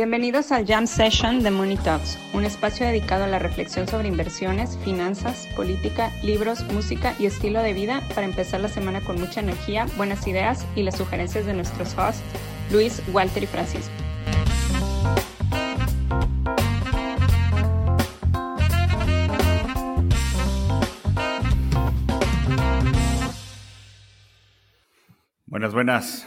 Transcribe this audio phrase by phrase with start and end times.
[0.00, 4.78] Bienvenidos al Jam Session de Money Talks, un espacio dedicado a la reflexión sobre inversiones,
[4.78, 9.84] finanzas, política, libros, música y estilo de vida para empezar la semana con mucha energía,
[9.98, 12.22] buenas ideas y las sugerencias de nuestros hosts,
[12.72, 13.92] Luis, Walter y Francisco.
[25.44, 26.26] Buenas, buenas.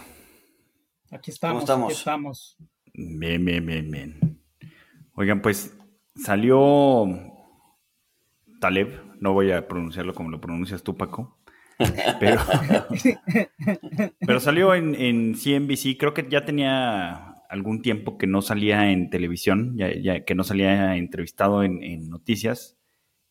[1.09, 1.85] Aquí estamos, estamos?
[1.85, 2.57] aquí estamos.
[2.93, 4.39] Bien, bien, bien, bien.
[5.15, 5.75] Oigan, pues
[6.15, 7.05] salió
[8.59, 11.39] Taleb, no voy a pronunciarlo como lo pronuncias tú, Paco,
[12.19, 12.39] pero,
[14.19, 19.09] pero salió en, en CNBC, creo que ya tenía algún tiempo que no salía en
[19.09, 22.77] televisión, ya, ya que no salía entrevistado en, en noticias,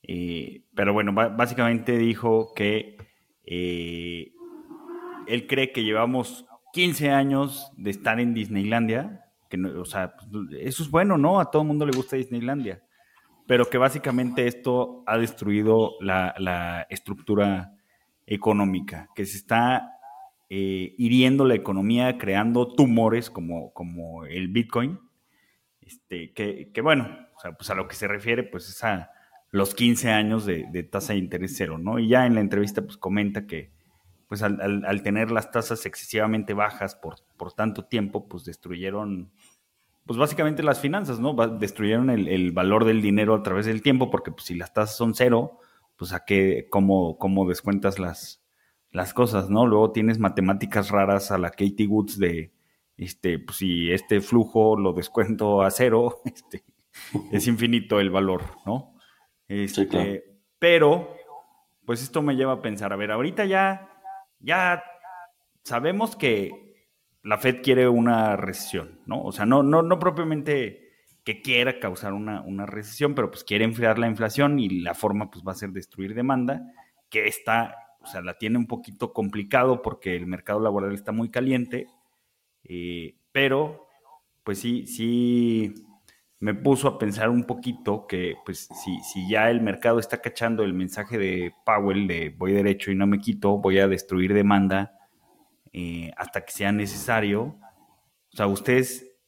[0.02, 2.97] eh, pero bueno, básicamente dijo que
[3.45, 4.32] eh,
[5.26, 9.21] él cree que llevamos 15 años de estar en Disneylandia,
[9.58, 10.28] no- o sea, pues,
[10.60, 11.40] eso es bueno, ¿no?
[11.40, 12.82] A todo el mundo le gusta Disneylandia,
[13.46, 17.74] pero que básicamente esto ha destruido la, la estructura
[18.26, 19.90] económica, que se está
[20.50, 24.98] eh, hiriendo la economía, creando tumores como, como el Bitcoin,
[25.80, 29.10] este, que, que bueno, o sea, pues a lo que se refiere, pues es a
[29.50, 31.98] los 15 años de, de tasa de interés cero, ¿no?
[31.98, 33.70] Y ya en la entrevista, pues comenta que,
[34.28, 39.30] pues al, al- al tener las tasas excesivamente bajas por, por tanto tiempo, pues destruyeron,
[40.06, 41.34] pues básicamente las finanzas, ¿no?
[41.34, 44.96] Destruyeron el, el valor del dinero a través del tiempo, porque pues, si las tasas
[44.96, 45.58] son cero,
[45.96, 48.42] pues a qué, cómo, cómo descuentas las,
[48.90, 49.66] las cosas, ¿no?
[49.66, 52.52] Luego tienes matemáticas raras a la Katie Woods de,
[52.96, 56.64] este, pues si este flujo lo descuento a cero, este,
[57.30, 58.95] es infinito el valor, ¿no?
[59.48, 60.14] Este, claro.
[60.58, 61.16] Pero,
[61.84, 63.90] pues esto me lleva a pensar, a ver, ahorita ya,
[64.41, 64.82] ya
[65.64, 66.72] sabemos que
[67.22, 69.22] la Fed quiere una recesión, ¿no?
[69.22, 70.91] O sea, no, no, no propiamente
[71.24, 75.30] que quiera causar una, una recesión, pero pues quiere enfriar la inflación y la forma
[75.30, 76.62] pues va a ser destruir demanda,
[77.08, 81.30] que está, o sea, la tiene un poquito complicado porque el mercado laboral está muy
[81.30, 81.86] caliente,
[82.64, 83.86] eh, pero
[84.42, 85.74] pues sí, sí
[86.41, 90.64] me puso a pensar un poquito que pues si, si ya el mercado está cachando
[90.64, 94.98] el mensaje de Powell de voy derecho y no me quito, voy a destruir demanda
[95.72, 97.59] eh, hasta que sea necesario,
[98.33, 99.19] o sea, ustedes,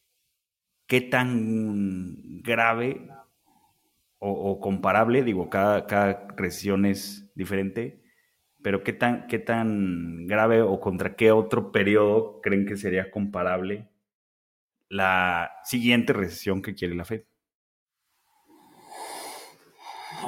[0.86, 3.08] ¿qué tan grave
[4.26, 8.02] o, comparable, digo, cada, cada recesión es diferente,
[8.62, 13.90] pero qué tan, qué tan grave o contra qué otro periodo creen que sería comparable
[14.88, 17.24] la siguiente recesión que quiere la Fed?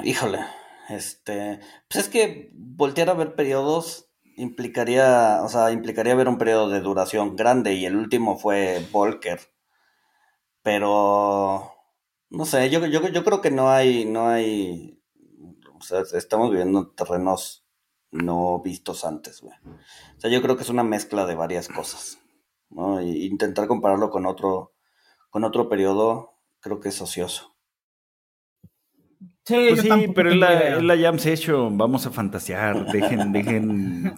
[0.03, 0.39] Híjole,
[0.89, 4.06] este, pues es que voltear a ver periodos
[4.37, 9.39] implicaría, o sea, implicaría ver un periodo de duración grande y el último fue Volcker.
[10.61, 11.73] Pero,
[12.29, 15.01] no sé, yo, yo, yo creo que no hay, no hay,
[15.77, 17.65] o sea, estamos viviendo en terrenos
[18.11, 19.55] no vistos antes, güey.
[20.17, 22.19] O sea, yo creo que es una mezcla de varias cosas,
[22.69, 23.01] ¿no?
[23.01, 24.73] Intentar compararlo con otro,
[25.29, 27.56] con otro periodo, creo que es ocioso.
[29.47, 33.31] Sí, Pues yo sí, tampoco pero es la, la jam session, vamos a fantasear, dejen,
[33.31, 34.13] dejen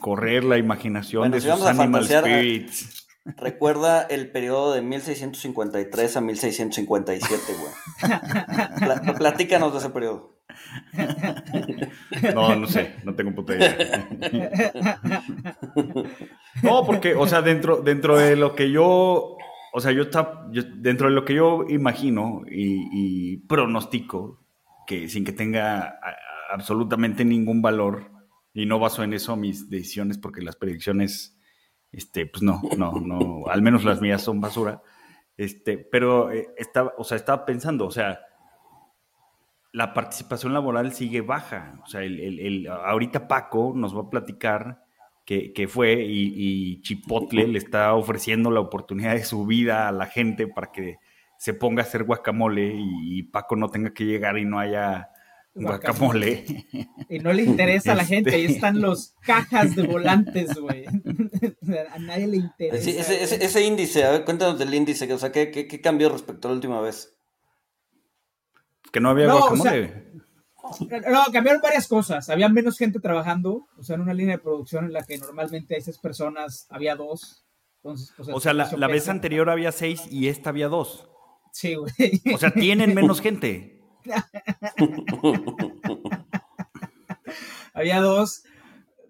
[0.00, 3.06] correr la imaginación Bueno, de si sus vamos animal fantasear, spirits.
[3.36, 7.72] Recuerda el periodo de 1653 a 1657, güey.
[8.80, 10.34] Pla- platícanos de ese periodo.
[12.34, 14.08] No, no sé, no tengo puta idea.
[16.62, 19.36] No, porque, o sea, dentro, dentro de lo que yo,
[19.76, 24.40] o sea, yo, está, yo- dentro de lo que yo imagino y, y pronostico,
[24.86, 28.10] que sin que tenga a- a- absolutamente ningún valor,
[28.52, 31.36] y no baso en eso mis decisiones, porque las predicciones,
[31.90, 34.80] este, pues no, no, no, al menos las mías son basura.
[35.36, 38.20] Este, pero eh, estaba, o sea, estaba pensando, o sea,
[39.72, 41.80] la participación laboral sigue baja.
[41.82, 44.83] O sea, el, el- el- ahorita Paco nos va a platicar
[45.24, 49.92] que, que fue y, y Chipotle le está ofreciendo la oportunidad de su vida a
[49.92, 50.98] la gente para que
[51.38, 55.08] se ponga a hacer guacamole y, y Paco no tenga que llegar y no haya
[55.54, 56.44] guacamole.
[57.08, 58.54] Y no le interesa a la gente, ahí Este.
[58.54, 60.84] están los cajas de volantes, güey.
[60.86, 62.82] O sea, a nadie le interesa.
[62.82, 65.80] Sí, ese, ese- ese índice, a ver, cuéntanos del índice, o sea, ¿qué, qué, qué
[65.80, 67.10] cambió respecto a la última vez?
[68.92, 70.04] que no había No, o guacamole.
[71.10, 72.30] No, cambiaron varias cosas.
[72.30, 75.74] Había menos gente trabajando, o sea, en una línea de producción en la que normalmente
[75.74, 77.44] hay seis personas, había dos.
[77.82, 81.08] Entonces, pues, o sea, la, la vez anterior había seis y esta había dos.
[81.52, 81.92] Sí, güey.
[82.34, 83.80] O sea, tienen menos gente.
[87.74, 88.42] había dos,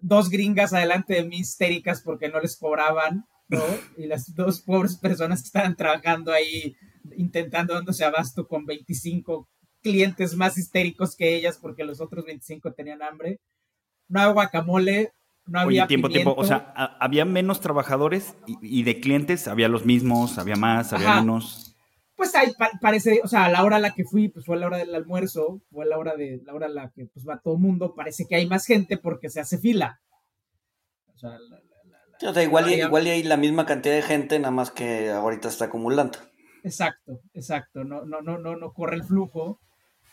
[0.01, 3.25] dos gringas adelante de mí histéricas porque no les cobraban.
[3.47, 3.63] ¿no?
[3.97, 6.75] Y las dos pobres personas que estaban trabajando ahí
[7.15, 9.47] intentando dándose abasto con 25
[9.85, 13.39] clientes más histéricos que ellas porque los otros 25 tenían hambre.
[14.07, 15.13] No había guacamole,
[15.45, 16.33] no había Oye, tiempo, tiempo.
[16.35, 21.75] O sea, había menos trabajadores y, de clientes había los mismos, había más, había menos.
[22.15, 22.51] Pues ahí
[22.81, 24.95] parece, o sea, a la hora a la que fui, pues fue la hora del
[24.95, 27.93] almuerzo, fue la hora de la hora a la que pues va todo el mundo,
[27.93, 30.01] parece que hay más gente porque se hace fila.
[31.13, 31.37] O sea,
[32.27, 35.65] o sea igual, igual hay la misma cantidad de gente, nada más que ahorita está
[35.65, 36.17] acumulando.
[36.63, 39.59] Exacto, exacto, no, no, no, no, no corre el flujo.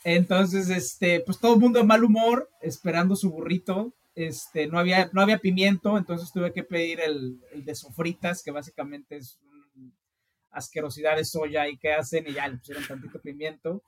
[0.04, 3.94] Entonces, este, pues todo el mundo de mal humor, esperando su burrito.
[4.14, 9.16] Este, no había, no había pimiento, entonces tuve que pedir el, de sofritas, que básicamente
[9.16, 9.38] es
[10.50, 13.82] asquerosidad de soya y que hacen, y ya le pusieron tantito pimiento.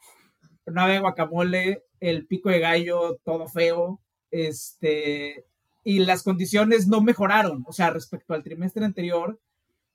[0.67, 4.01] No había guacamole, el pico de gallo, todo feo.
[4.31, 5.45] Este,
[5.85, 9.39] y las condiciones no mejoraron, o sea, respecto al trimestre anterior,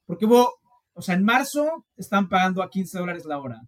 [0.05, 0.59] porque hubo
[0.99, 3.61] o sea, en marzo están pagando a 15 dólares la hora.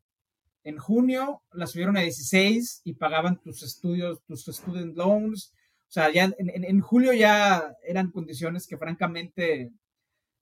[0.63, 5.53] En junio la subieron a 16 y pagaban tus estudios, tus student loans.
[5.87, 9.71] O sea, ya en, julio ya eran condiciones que francamente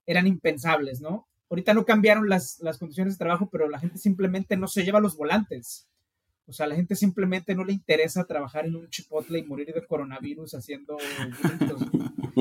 [0.06, 1.28] eran impensables, ¿no?
[1.50, 5.00] Ahorita no cambiaron las, las condiciones de trabajo, pero la gente simplemente no se lleva
[5.00, 5.88] los volantes.
[6.50, 9.86] O sea, la gente simplemente no le interesa trabajar en un chipotle y morir de
[9.86, 10.98] coronavirus haciendo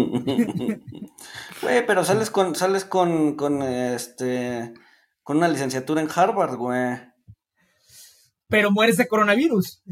[1.62, 4.72] Güey, pero sales con, sales con, con este
[5.22, 6.96] con una licenciatura en Harvard, güey.
[8.48, 9.82] Pero mueres de coronavirus.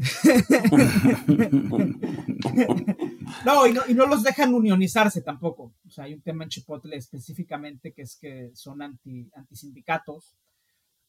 [3.45, 5.73] no, y no, y no los dejan unionizarse tampoco.
[5.85, 10.35] O sea, hay un tema en Chipotle específicamente que es que son anti, antisindicatos.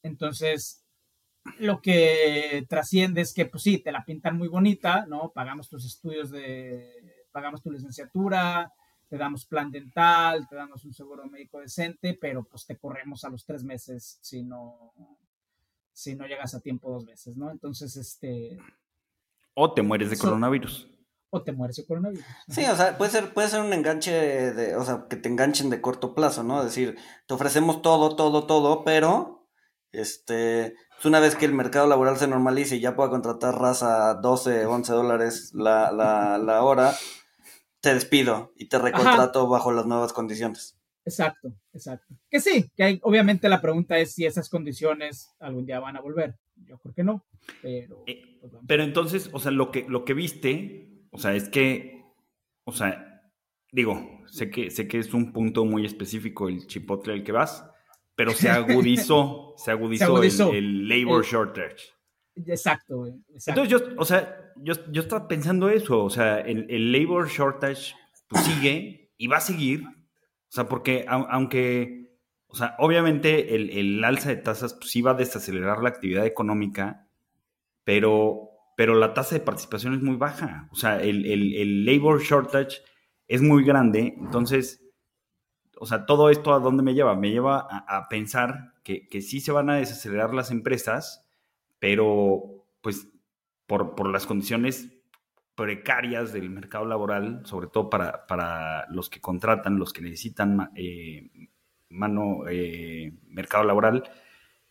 [0.03, 0.83] Entonces,
[1.57, 5.31] lo que trasciende es que, pues sí, te la pintan muy bonita, ¿no?
[5.33, 8.71] Pagamos tus estudios de, pagamos tu licenciatura,
[9.07, 13.29] te damos plan dental, te damos un seguro médico decente, pero pues te corremos a
[13.29, 14.93] los tres meses si no,
[15.99, 17.51] si no llegas a tiempo dos veces, ¿no?
[17.51, 18.57] Entonces, este...
[19.53, 20.87] O te mueres de coronavirus.
[21.29, 22.23] O te mueres de coronavirus.
[22.47, 25.69] Sí, o sea, puede ser, puede ser un enganche de, o sea, que te enganchen
[25.69, 26.59] de corto plazo, ¿no?
[26.59, 26.97] Es decir,
[27.27, 29.49] te ofrecemos todo, todo, todo, pero,
[29.91, 34.09] este, pues, una vez que el mercado laboral se normalice y ya pueda contratar raza
[34.09, 36.95] a 12, 11 dólares la, la, la hora,
[37.81, 40.78] te despido y te recontrato bajo las nuevas condiciones.
[41.09, 42.13] Exacto, exacto.
[42.29, 46.35] Que sí, que obviamente la pregunta es si esas condiciones algún día van a volver.
[46.55, 47.25] Yo creo que no,
[47.63, 48.03] pero...
[48.05, 52.03] Eh, pues, pero entonces, o sea, lo que, lo que viste, o sea, es que,
[52.63, 53.23] o sea,
[53.71, 57.67] digo, sé que, sé que es un punto muy específico el chipotle al que vas,
[58.15, 61.89] pero se agudizó, se agudizó, El, labor shortage.
[62.35, 63.07] Exacto,
[63.47, 67.95] Entonces yo, o sea, yo, yo estaba pensando eso, o sea, el, el labor shortage
[68.27, 69.83] pues, sigue y va a seguir,
[70.49, 72.11] o sea, porque aunque,
[72.47, 76.25] o sea, obviamente el, el alza de tasas pues, sí va a desacelerar la actividad
[76.25, 77.07] económica,
[77.83, 82.77] pero, pero la tasa de participación es muy baja, o sea, el, el, labor shortage
[83.27, 84.81] es muy grande, entonces
[85.79, 87.15] o sea, todo esto a dónde me lleva?
[87.15, 91.25] Me lleva a, pensar que, sí se van a desacelerar las empresas,
[91.79, 93.07] pero pues
[93.65, 94.89] por, las condiciones
[95.59, 101.29] precarias del mercado laboral, sobre todo para, los que contratan, los que necesitan eh,
[101.89, 104.09] mano, eh, mercado laboral,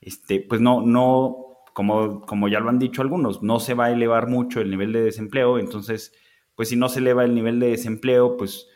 [0.01, 3.91] este, pues no, no, como, como ya lo han dicho algunos, no se va a
[3.91, 6.13] elevar mucho el nivel de desempleo, entonces,
[6.55, 8.69] pues si no se eleva el nivel de desempleo, pues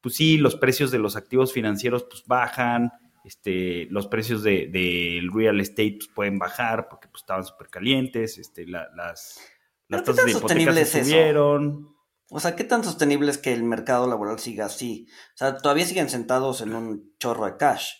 [0.00, 2.92] pues sí, los precios de los activos financieros pues bajan,
[3.24, 8.38] este, los precios del de, real estate pues, pueden bajar porque pues, estaban súper calientes,
[8.38, 9.40] este, las,
[9.88, 11.94] las tasas de hipotecas se subieron.
[12.30, 15.06] O sea, ¿qué tan sostenible es que el mercado laboral siga así?
[15.34, 17.92] O sea, todavía siguen sentados en un chorro de cash.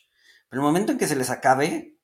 [0.48, 1.98] Pero el momento en que se les acabe,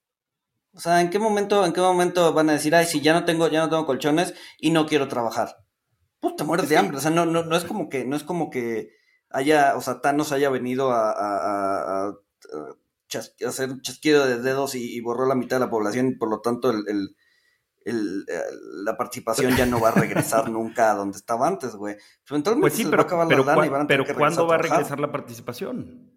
[0.73, 3.25] o sea, ¿en qué momento, en qué momento van a decir, ay, si ya no
[3.25, 5.57] tengo, ya no tengo colchones y no quiero trabajar?
[6.21, 6.97] Pues te mueres de hambre.
[6.97, 8.89] O sea, no, no, no es como que, no es como que
[9.29, 12.15] haya, o sea, Thanos haya venido a,
[13.47, 16.41] hacer un chasquido de dedos y, borró la mitad de la población, y por lo
[16.41, 17.17] tanto el,
[17.85, 21.97] la participación ya no va a regresar nunca a donde estaba antes, güey.
[22.61, 23.45] Pues sí, pero, pero,
[24.17, 26.11] ¿cuándo va a regresar la participación?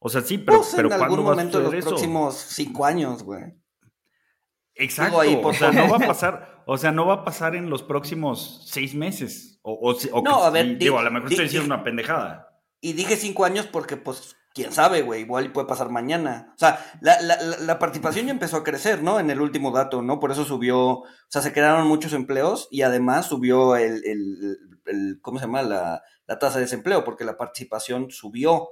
[0.00, 3.54] O sea, sí, pero, pues pero en algún momento de los próximos cinco años, güey.
[4.74, 5.18] Exacto.
[5.18, 8.66] o sea, no va a pasar, o sea, no va a pasar en los próximos
[8.66, 9.60] seis meses.
[9.62, 12.60] O, no, a ver, digo, a lo mejor estoy diciendo una pendejada.
[12.80, 16.52] Y dije cinco años porque, pues, quién sabe, güey, igual puede pasar mañana.
[16.54, 19.18] O sea, la, la, la, participación ya empezó a crecer, ¿no?
[19.20, 20.20] En el último dato, ¿no?
[20.20, 25.18] Por eso subió, o sea, se crearon muchos empleos y además subió el, el, el
[25.20, 25.62] ¿cómo se llama?
[25.62, 28.68] La, la tasa de desempleo, porque la participación subió.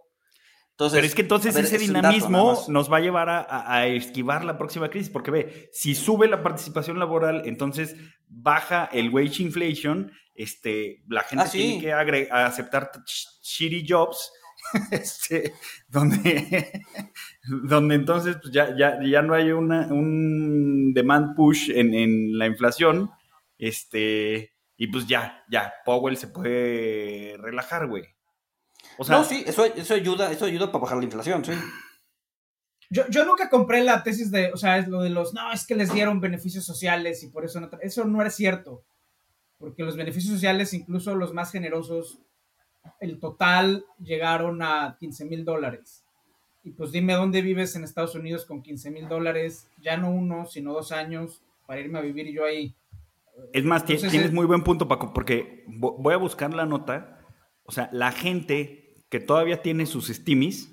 [0.70, 3.28] Entonces, Pero es que entonces ver, ese es un dato, dinamismo nos va a llevar
[3.28, 7.94] a, a- a esquivar la próxima crisis, porque ve, si sube la participación laboral, entonces
[8.26, 11.58] baja el wage inflation, este, la gente Ah, sí.
[11.80, 14.32] tiene que aceptar sh- shitty jobs,
[14.90, 15.54] este,
[15.88, 16.84] donde,
[17.64, 22.46] donde entonces pues, ya, ya, ya no hay una, un demand push en, en la
[22.46, 23.10] inflación,
[23.58, 28.04] este, y pues ya, ya, Powell se puede relajar, güey.
[28.98, 31.52] O sea, no, sí, eso, eso ayuda, eso ayuda para bajar la inflación, sí.
[32.90, 35.66] Yo, yo nunca compré la tesis de, o sea, es lo de los, no, es
[35.66, 37.78] que les dieron beneficios sociales y por eso no, tra-".
[37.80, 38.84] eso no era cierto,
[39.56, 42.20] porque los beneficios sociales, incluso los más generosos,
[43.00, 46.04] el total llegaron a 15 mil dólares.
[46.64, 50.46] Y pues dime dónde vives en Estados Unidos con 15 mil dólares, ya no uno,
[50.46, 52.74] sino dos años, para irme a vivir yo ahí.
[53.52, 57.18] Es más, Entonces, tienes muy buen punto, Paco, porque vo- voy a buscar la nota.
[57.64, 60.72] O sea, la gente que todavía tiene sus stimis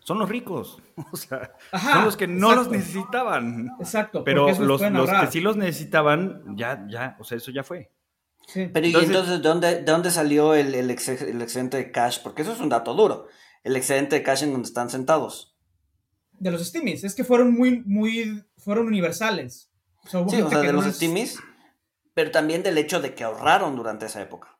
[0.00, 0.82] son los ricos.
[1.12, 3.70] O sea, Ajá, son los que no los necesitaban.
[3.78, 4.80] Exacto, Pero los, los
[5.10, 7.90] que sí los necesitaban, ya, ya, o sea, eso ya fue.
[8.52, 8.66] Sí.
[8.72, 11.90] Pero ¿y Entonces- entonces ¿de dónde, de dónde salió el, el, ex- el excedente de
[11.92, 12.18] cash?
[12.22, 13.26] Porque eso es un dato duro.
[13.62, 15.56] El excedente de cash en donde están sentados.
[16.32, 19.70] De los stimis, es que fueron muy, muy, fueron universales.
[20.04, 21.38] O sea, hubo Sí, o sea, de los les- stimis,
[22.14, 24.58] pero también del hecho de que ahorraron durante esa época.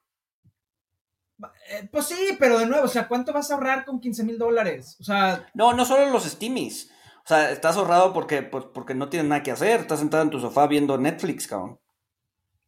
[1.70, 4.38] Eh, pues sí, pero de nuevo, o sea, ¿cuánto vas a ahorrar con 15 mil
[4.38, 4.96] dólares?
[5.00, 6.90] O sea, No, no solo los stimis.
[7.24, 9.80] O sea, estás ahorrado porque, pues, porque no tienes nada que hacer.
[9.80, 11.78] Estás sentado en tu sofá viendo Netflix, cabrón.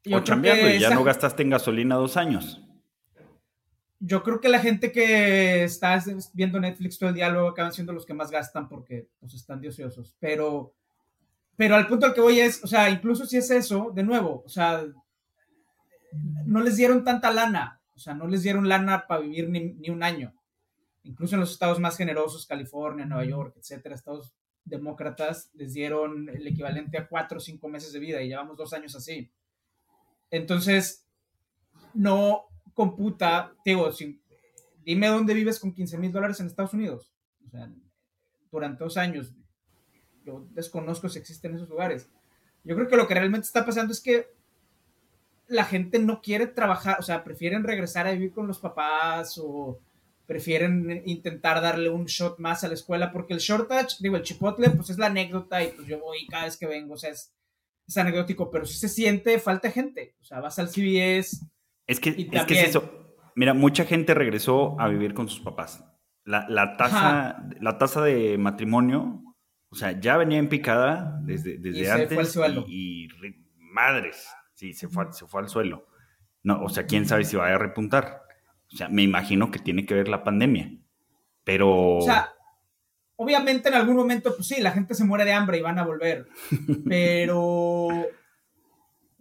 [0.05, 2.61] Yo o chambeando y ya esa- no gastaste en gasolina dos años.
[4.01, 6.03] Yo creo que la gente que está
[6.35, 9.61] viendo Netflix todo el día luego acaban siendo los que más gastan porque pues están
[9.61, 10.17] de ociosos.
[10.19, 10.75] Pero,
[11.57, 14.43] pero al punto al que voy es, o sea, incluso si es eso, de nuevo,
[14.45, 14.85] o sea,
[16.47, 17.81] no les dieron tanta lana.
[17.95, 20.35] O sea, no les dieron lana para vivir ni, ni un año.
[21.05, 26.45] Incluso en los estados más generosos, California, Nueva York, etcétera, estados demócratas, les dieron el
[26.47, 29.31] equivalente a cuatro o cinco meses de vida y llevamos dos años así.
[30.33, 31.07] Entonces,
[31.95, 33.91] no computa, digo,
[34.83, 37.13] dime dónde vives con 15 mil dólares en Estados Unidos.
[37.47, 37.71] O sea,
[38.51, 39.35] durante dos años,
[40.25, 42.09] yo desconozco si existen esos lugares.
[42.65, 44.27] Yo creo que lo que realmente está pasando es que
[45.49, 49.79] la gente no quiere trabajar, o sea, prefieren regresar a vivir con los papás o
[50.27, 54.71] prefieren intentar darle un shot más a la escuela, porque el shortage, digo, el chipotle,
[54.71, 57.35] pues es la anécdota y pues yo voy cada vez que vengo, o sea, es,
[57.93, 61.47] es anecdótico, pero si se siente falta gente, o sea, vas al CVS,
[61.87, 62.99] Es que, Y es que es eso.
[63.35, 65.85] Mira, mucha gente regresó a vivir con sus papás.
[66.25, 69.23] La, la tasa, la tasa de matrimonio,
[69.71, 72.19] o sea, ya venía en picada desde, desde Y se fue antes.
[72.19, 72.65] al suelo.
[72.69, 75.87] Y, y re- madres, sí, se fue, se fue al suelo.
[76.43, 78.23] No, o sea, quién sabe si va a repuntar.
[78.73, 80.73] O sea, me imagino que tiene que ver la pandemia.
[81.45, 81.97] Pero.
[81.97, 82.31] O sea,
[83.23, 85.85] obviamente en algún momento, pues sí, la gente se muere de hambre y van a
[85.85, 86.27] volver.
[86.89, 87.89] Pero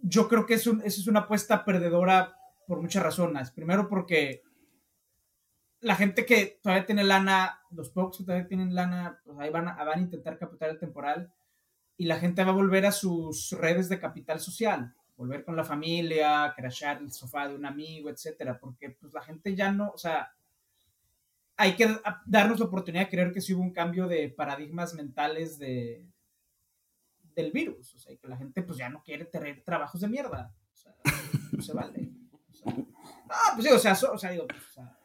[0.00, 3.50] yo creo que es un- eso es una apuesta perdedora por muchas razones.
[3.50, 4.42] Primero porque
[5.80, 9.68] la gente que todavía tiene lana, los pocos que todavía tienen lana, pues ahí van
[9.68, 11.32] a, van a intentar captar el temporal.
[11.96, 14.94] Y la gente va a volver a sus redes de capital social.
[15.16, 18.58] Volver con la familia, crashar el sofá de un amigo, etcétera.
[18.58, 20.32] Porque pues la gente ya no, o sea,
[21.56, 21.88] hay que
[22.26, 26.06] darnos la oportunidad de creer que sí hubo un cambio de paradigmas mentales de,
[27.34, 27.94] del virus.
[27.94, 30.54] O sea, que la gente pues ya no quiere tener trabajos de mierda.
[30.72, 30.94] O sea,
[31.52, 32.10] no se vale.
[32.50, 32.74] O sea,
[33.28, 34.98] ah, pues sí, o sea, o sea, digo, pues, o sea,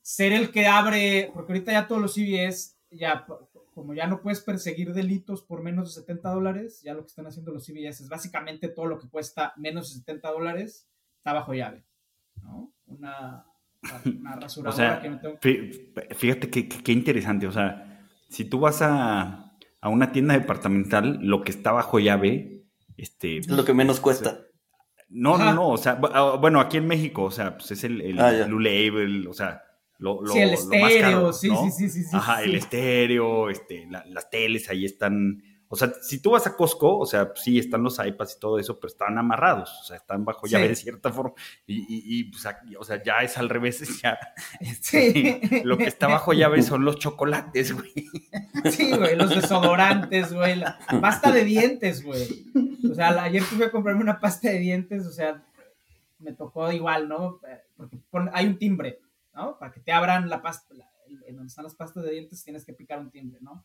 [0.00, 3.26] ser el que abre, porque ahorita ya todos los CVS, ya
[3.74, 7.26] como ya no puedes perseguir delitos por menos de 70 dólares, ya lo que están
[7.26, 11.52] haciendo los CVS es básicamente todo lo que cuesta menos de 70 dólares está bajo
[11.52, 11.84] llave.
[12.42, 12.72] ¿no?
[12.86, 13.46] Una,
[14.04, 17.46] una O rasuradora sea, que tengo fí- fíjate qué qué- qué interesante.
[17.46, 22.64] O sea, si tú vas a, a una tienda departamental, lo que está bajo llave,
[22.96, 23.38] este.
[23.38, 24.40] Es lo que menos cuesta.
[25.10, 25.44] No, Ajá.
[25.46, 25.68] no, no.
[25.70, 28.44] O sea, ah, bueno, aquí en México, o sea, pues es el, el Ah.
[28.46, 29.62] Blue Label, o sea,
[29.98, 31.62] lo, lo, Sí, el lo más estéreo, caro, sí, ¿no?
[31.64, 32.44] sí, sí, sí, sí, Ajá, sí.
[32.44, 35.42] el estéreo, este, la- las teles ahí están.
[35.70, 38.58] O sea, si tú vas a Costco, o sea, sí están los iPads y todo
[38.58, 40.52] eso, pero están amarrados, o sea, están bajo Sí.
[40.52, 41.34] llave de cierta forma.
[41.66, 41.86] Y, y,
[42.20, 44.18] y, pues, aquí, o sea, ya es al revés, ya.
[44.80, 45.40] Sí.
[45.64, 47.92] Lo que está bajo llave son los chocolates, güey.
[48.70, 52.46] Sí, güey, los desodorantes, güey, la pasta de dientes, güey.
[52.90, 55.44] O sea, ayer fui a comprarme una pasta de dientes, o sea,
[56.18, 57.40] me tocó igual, ¿no?
[57.76, 57.98] Porque
[58.32, 59.00] hay un timbre,
[59.34, 59.58] ¿no?
[59.58, 60.74] Para que te abran la pasta,
[61.26, 63.64] en donde están las pastas de dientes tienes que picar un timbre, ¿no?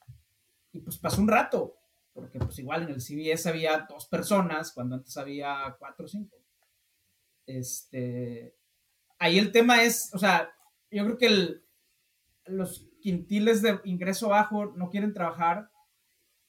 [0.74, 1.76] Y pues pasó un rato,
[2.14, 6.38] porque pues igual en el CVS había dos personas, cuando antes había cuatro o cinco.
[7.46, 8.56] Este,
[9.20, 10.54] ahí el tema es, o sea,
[10.92, 11.66] yo creo que el,
[12.46, 15.70] los quintiles de ingreso bajo no quieren trabajar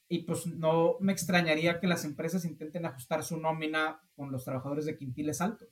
[0.07, 4.85] y pues no me extrañaría que las empresas intenten ajustar su nómina con los trabajadores
[4.85, 5.67] de quintiles altos.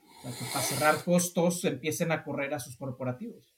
[0.00, 3.54] O sea, que para cerrar costos empiecen a correr a sus corporativos.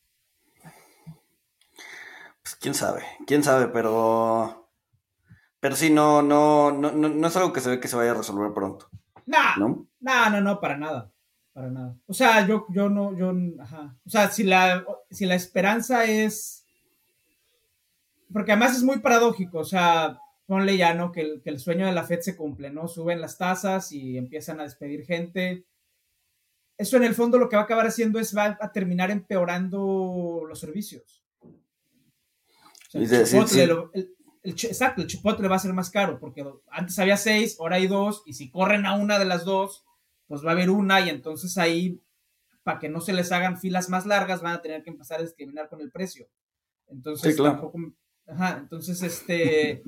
[2.43, 4.70] Pues quién sabe, quién sabe, pero.
[5.61, 8.15] Pero sí, no, no, no, no, es algo que se ve que se vaya a
[8.15, 8.89] resolver pronto.
[9.27, 9.87] ¿No?
[10.01, 11.13] no, no, no, para nada.
[11.53, 11.97] Para nada.
[12.07, 13.97] O sea, yo, yo no, yo, ajá.
[14.07, 16.65] O sea, si la, si la esperanza es.
[18.33, 21.13] Porque además es muy paradójico, o sea, ponle ya, ¿no?
[21.13, 22.89] Que el, que el sueño de la Fed se cumple, ¿no?
[22.89, 25.67] Suben las tasas y empiezan a despedir gente.
[26.79, 30.45] Eso en el fondo lo que va a acabar haciendo es va a terminar empeorando
[30.49, 31.21] los servicios
[32.93, 37.87] el, exacto, el chipotle va a ser más caro, porque antes había seis, ahora hay
[37.87, 39.85] dos, y si corren a una de las dos,
[40.27, 42.01] pues va a haber una, y entonces ahí,
[42.63, 45.23] para que no se les hagan filas más largas, van a tener que empezar a
[45.23, 46.29] discriminar con el precio.
[46.89, 47.79] Entonces, tampoco,
[48.27, 49.83] ajá, entonces, este,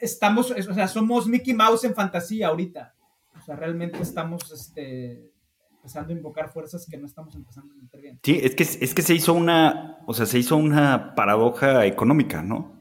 [0.00, 2.94] estamos, o sea, somos Mickey Mouse en fantasía ahorita.
[3.40, 5.30] O sea, realmente estamos, este,
[5.76, 8.20] empezando a invocar fuerzas que no estamos empezando a meter bien.
[8.22, 12.42] Sí, es que, es que se hizo una, o sea, se hizo una paradoja económica,
[12.42, 12.79] ¿no?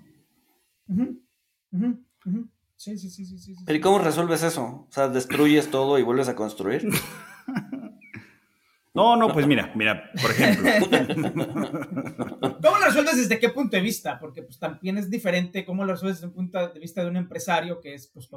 [2.75, 4.63] Sí, sí, sí, sí, sí, Pero ¿y cómo resuelves eso?
[4.63, 6.87] O sea, destruyes todo y vuelves a construir.
[8.91, 10.67] No, no, pues mira, mira, por ejemplo.
[12.61, 14.19] ¿Cómo lo resuelves desde qué punto de vista?
[14.19, 17.15] Porque pues también es diferente cómo lo resuelves desde un punto de vista de un
[17.15, 18.27] empresario que es, pues,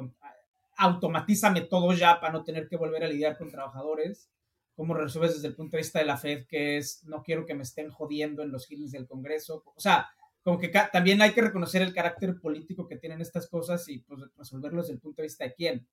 [0.77, 4.29] automatízame todo ya para no tener que volver a lidiar con trabajadores
[4.75, 7.53] cómo resuelves desde el punto de vista de la Fed, que es no quiero que
[7.53, 9.63] me estén jodiendo en los hearings del Congreso.
[9.75, 10.09] O sea,
[10.43, 14.21] como que también hay que reconocer el carácter político que tienen estas cosas y pues
[14.37, 15.87] resolverlo desde el punto de vista de quién.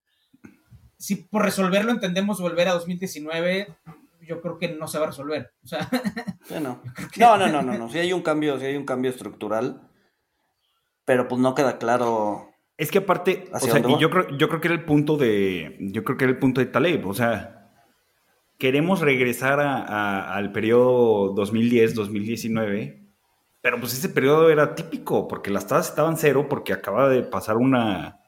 [0.99, 3.69] Si por resolverlo entendemos volver a 2019,
[4.26, 5.52] yo creo que no se va a resolver.
[5.64, 5.88] O sea,
[6.61, 6.83] no.
[7.16, 7.88] no, no, no, no, no.
[7.88, 9.88] Si hay un cambio, si hay un cambio estructural,
[11.05, 12.51] pero pues no queda claro.
[12.77, 15.77] Es que aparte, o sea, y yo creo, yo creo que era el punto de,
[15.81, 17.72] yo creo que era el punto de Taleb, o sea,
[18.59, 23.10] queremos regresar al periodo 2010-2019,
[23.61, 27.57] pero pues ese periodo era típico, porque las tasas estaban cero porque acaba de pasar
[27.57, 28.20] una,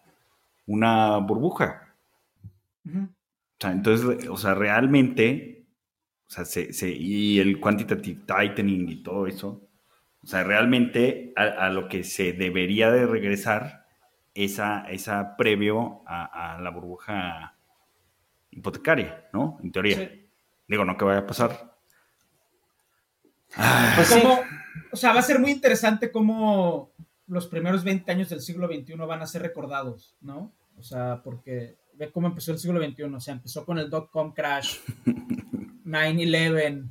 [0.67, 1.95] una burbuja.
[2.85, 3.09] O
[3.59, 5.67] sea, entonces, o sea, realmente,
[6.27, 9.69] o sea, se, y el quantitative tightening y todo eso,
[10.23, 13.87] o sea, realmente a, lo que se debería de regresar
[14.35, 17.57] esa, esa previo a, la burbuja
[18.51, 19.59] hipotecaria, ¿no?
[19.63, 20.13] En teoría.
[20.69, 21.72] Digo, no que vaya a pasar.
[23.97, 24.13] Pues
[24.93, 26.93] o sea, va a ser muy interesante cómo
[27.27, 30.53] los primeros 20 años del siglo XXI van a ser recordados, ¿no?
[30.77, 33.05] O sea, porque ve cómo empezó el siglo XXI.
[33.05, 34.79] O sea, empezó con el dot-com crash,
[35.85, 36.91] 9-11,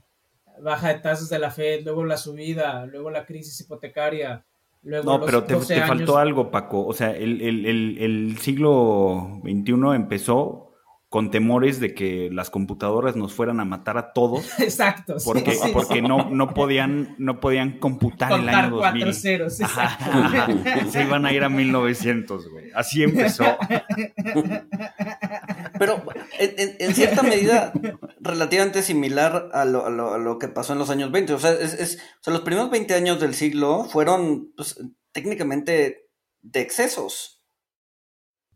[0.64, 4.44] baja de tasas de la Fed, luego la subida, luego la crisis hipotecaria.
[4.84, 6.86] Luego no, pero te, faltó algo, Paco.
[6.88, 10.71] O sea, el, el siglo XXI empezó
[11.12, 14.48] con temores de que las computadoras nos fueran a matar a todos.
[14.60, 15.18] Exacto.
[15.26, 18.80] Porque, porque no, no, podían, no podían computar el año 2000.
[18.80, 19.60] Cuatro ceros,
[20.90, 22.72] Se iban a ir a 1900, güey.
[22.74, 23.44] Así empezó.
[25.78, 26.02] Pero
[26.40, 27.74] en, cierta medida
[28.22, 31.34] relativamente similar a lo, a, lo, que pasó en los años 20.
[31.34, 34.80] O sea, es, o sea, los primeros 20 años del siglo fueron pues,
[35.12, 36.08] técnicamente
[36.42, 37.41] de excesos.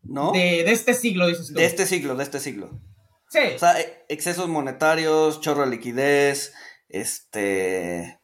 [0.06, 0.32] ¿No?
[0.32, 1.54] De, este siglo, dices tú.
[1.56, 2.82] De este siglo, de este siglo.
[3.30, 3.39] Sí.
[3.56, 6.54] O sea, e, excesos monetarios, chorro de liquidez,
[6.89, 8.20] este...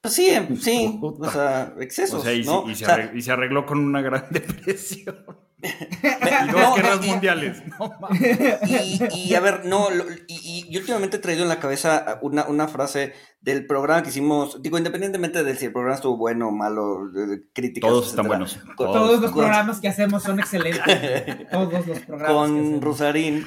[0.00, 2.68] Pues sí, em, sí, o sea, excesos, o sea, y, ¿no?
[2.68, 5.24] y, se arregló, con una gran depresión.
[5.64, 7.62] Y dos guerras mundiales.
[9.14, 9.88] y, a ver, no,
[10.28, 14.78] y, últimamente he traído en la cabeza una, una, frase del programa que hicimos, digo,
[14.78, 17.10] independientemente de si el programa estuvo bueno o malo,
[17.52, 17.90] críticas.
[17.90, 18.58] Todos están buenos.
[18.76, 20.84] Todos, los programas que hacemos son excelentes.
[21.50, 22.32] Todos los programas.
[22.32, 23.46] Con Rusarín,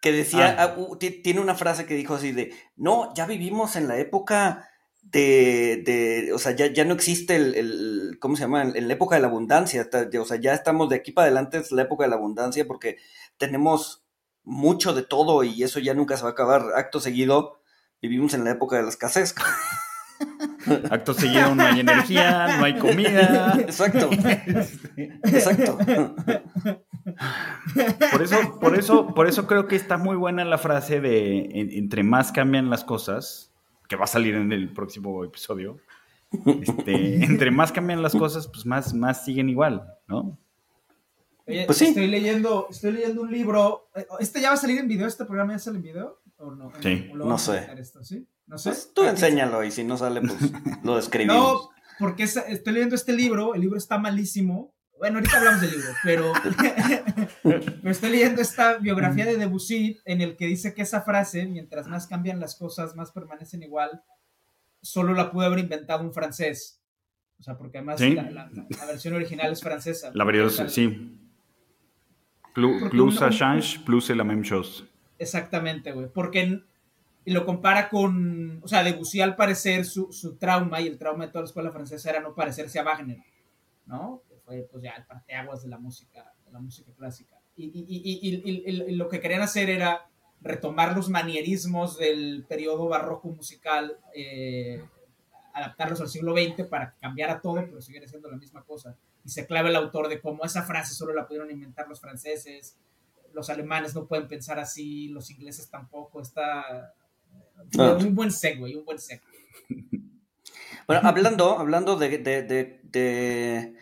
[0.00, 0.74] que decía, ah.
[0.76, 4.68] Ah, tiene una frase que dijo así de, no, ya vivimos en la época
[5.12, 8.62] de, de, o sea, ya, ya no existe el, el, ¿cómo se llama?
[8.62, 9.88] En la época de la abundancia,
[10.20, 12.98] o sea, ya estamos de aquí para adelante, es la época de la abundancia porque
[13.38, 14.04] tenemos
[14.42, 16.62] mucho de todo y eso ya nunca se va a acabar.
[16.76, 17.60] Acto seguido,
[18.00, 19.34] vivimos en la época de la escasez.
[20.90, 23.56] Acto seguido no hay energía, no hay comida.
[23.60, 24.10] Exacto.
[25.24, 25.78] Exacto.
[28.10, 32.02] Por eso, por eso, por eso creo que está muy buena la frase de entre
[32.02, 33.53] más cambian las cosas,
[33.88, 35.78] que va a salir en el próximo episodio,
[36.46, 40.38] este, entre más cambian las cosas, pues más, más siguen igual, ¿no?
[41.46, 41.86] Oye, pues sí.
[41.86, 43.90] estoy leyendo, estoy leyendo un libro.
[44.18, 45.06] ¿Este ya va a salir en video?
[45.06, 46.22] ¿Este programa ya sale en video?
[46.38, 46.72] ¿O no?
[46.80, 47.68] Sí, no sé.
[47.76, 48.26] Esto, ¿sí?
[48.46, 48.70] No sé.
[48.70, 51.36] Pues tú enséñalo y si no sale, pues lo describimos.
[51.36, 54.73] No, porque estoy leyendo este libro, el libro está malísimo.
[55.04, 56.32] Bueno, ahorita hablamos del libro, pero
[57.82, 61.86] me estoy leyendo esta biografía de Debussy en el que dice que esa frase, mientras
[61.88, 64.02] más cambian las cosas, más permanecen igual,
[64.80, 66.82] solo la pudo haber inventado un francés.
[67.38, 68.48] O sea, porque además la,
[68.86, 70.10] versión original es francesa.
[70.14, 71.20] La versión, sí.
[72.54, 74.84] Plus, plus change, plus c'est la même chose.
[75.18, 76.08] Exactamente, güey.
[76.08, 76.62] Porque
[77.26, 81.26] y lo compara con, o sea, Debussy al parecer su, su, trauma y el trauma
[81.26, 83.18] de toda la escuela francesa era no parecerse a Wagner,
[83.84, 84.22] ¿no?
[84.44, 87.36] Fue pues ya el parteaguas de la música, de la música clásica.
[87.56, 90.08] Y, y, y, y, lo que querían hacer era
[90.40, 94.84] retomar los manierismos del periodo barroco musical, eh,
[95.54, 98.96] adaptarlos al siglo XX para que cambiara todo, pero siguiera siendo la misma cosa.
[99.24, 102.76] Y se clava el autor de cómo esa frase solo la pudieron inventar los franceses,
[103.32, 106.92] los alemanes no pueden pensar así, los ingleses tampoco, está
[107.78, 107.96] Ah.
[108.00, 109.22] Un buen segue, un buen segue.
[110.86, 113.74] Bueno, hablando, hablando de, de,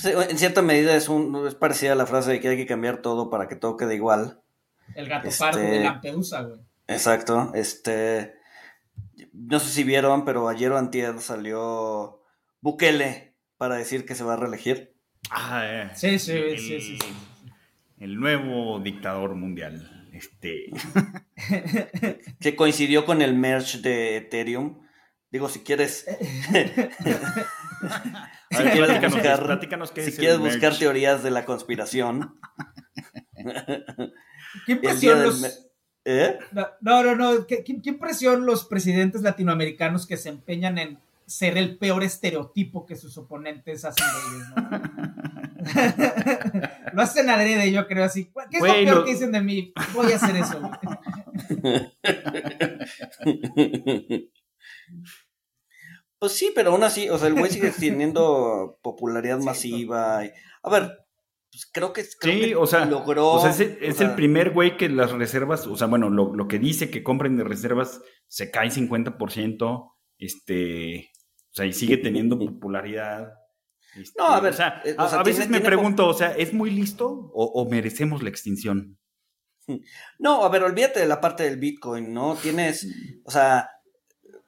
[0.00, 2.66] pues, en cierta medida es, un, es parecida a la frase de que hay que
[2.66, 4.40] cambiar todo para que todo quede igual.
[4.94, 6.60] El gato pardo de este, Lampedusa, güey.
[6.86, 8.34] Exacto, este,
[9.32, 12.22] no sé si vieron, pero ayer o antier salió
[12.60, 14.94] Bukele para decir que se va a reelegir.
[15.30, 15.90] Ah, eh.
[15.94, 16.98] sí, sí, sí, sí,
[17.98, 19.92] El nuevo dictador mundial.
[20.12, 20.70] Este.
[22.40, 24.85] que coincidió con el merge de Ethereum.
[25.36, 26.06] Digo, si quieres.
[26.08, 26.14] si
[28.72, 29.60] quieres buscar,
[29.92, 32.40] si quieres buscar teorías de la conspiración.
[34.64, 35.68] ¿Qué impresión los.
[36.06, 36.38] ¿Eh?
[36.80, 37.46] No, no, no.
[37.46, 42.96] ¿Qué, ¿Qué, impresión los presidentes latinoamericanos que se empeñan en ser el peor estereotipo que
[42.96, 44.48] sus oponentes hacen de ellos,
[46.94, 48.32] lo hacen adrede, yo creo así.
[48.50, 49.74] ¿Qué es lo peor que dicen de mí?
[49.92, 50.62] Voy a hacer eso.
[56.18, 60.20] Pues sí, pero aún así, o sea, el güey sigue teniendo popularidad masiva.
[60.20, 61.06] A ver,
[61.50, 63.32] pues creo que, sí, o sea, logró.
[63.32, 66.58] O sea, es, el primer güey que las reservas, o sea, bueno, lo, lo, que
[66.58, 69.92] dice que compren de reservas se cae 50%.
[70.18, 71.10] Este,
[71.50, 73.32] o sea, y sigue teniendo popularidad.
[73.94, 76.70] Este, no, a ver, o sea, eh, a, veces me pregunto, o sea, ¿es muy
[76.70, 78.98] listo o, merecemos la extinción?
[80.20, 82.36] No, a ver, olvídate de la parte del Bitcoin, ¿no?
[82.36, 82.86] Tienes,
[83.24, 83.68] o sea,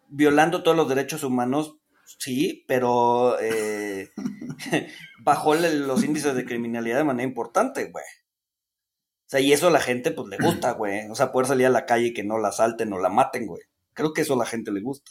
[0.09, 1.77] violando todos los derechos humanos,
[2.18, 4.11] sí, pero eh,
[5.21, 8.05] bajó los índices de criminalidad de manera importante, güey.
[8.05, 11.07] O sea, y eso a la gente, pues, le gusta, güey.
[11.11, 13.47] O sea, poder salir a la calle y que no la asalten o la maten,
[13.47, 13.62] güey.
[13.92, 15.11] Creo que eso a la gente le gusta.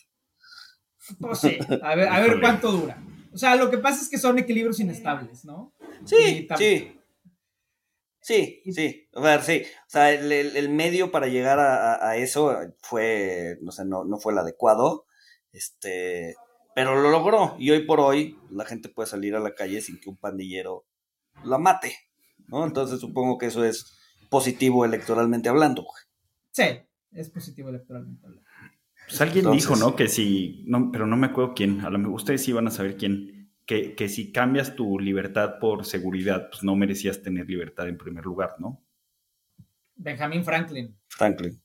[1.20, 3.02] Pues sí, a ver, a ver cuánto dura.
[3.32, 5.72] O sea, lo que pasa es que son equilibrios inestables, ¿no?
[6.06, 6.97] Sí, sí.
[8.28, 9.62] Sí, sí, a ver, sí.
[9.64, 14.40] O sea, el, medio para llegar a, eso fue, no sé, no, no fue el
[14.40, 15.06] adecuado,
[15.54, 16.36] este,
[16.76, 17.56] pero lo logró.
[17.58, 20.86] Y hoy por hoy la gente puede salir a la calle sin que un pandillero
[21.46, 21.96] la mate,
[22.48, 22.66] ¿no?
[22.66, 23.98] Entonces supongo que eso es
[24.30, 25.86] positivo electoralmente hablando.
[26.52, 26.66] Sí,
[27.14, 28.46] es positivo electoralmente hablando.
[29.08, 29.96] Pues alguien dijo, ¿no?
[29.96, 32.72] Que si, no, pero no me acuerdo quién, a lo mejor ustedes sí van a
[32.72, 33.37] saber quién,
[33.68, 38.26] que, que si cambias tu libertad por seguridad, pues no merecías tener libertad en primer
[38.26, 38.84] lugar, ¿no?
[39.96, 40.98] Benjamin Franklin.
[41.10, 41.62] Franklin.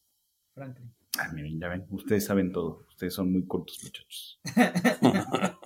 [0.52, 0.94] Franklin.
[1.18, 4.40] Ah, miren, ya ven, ustedes saben todo, ustedes son muy cortos, muchachos.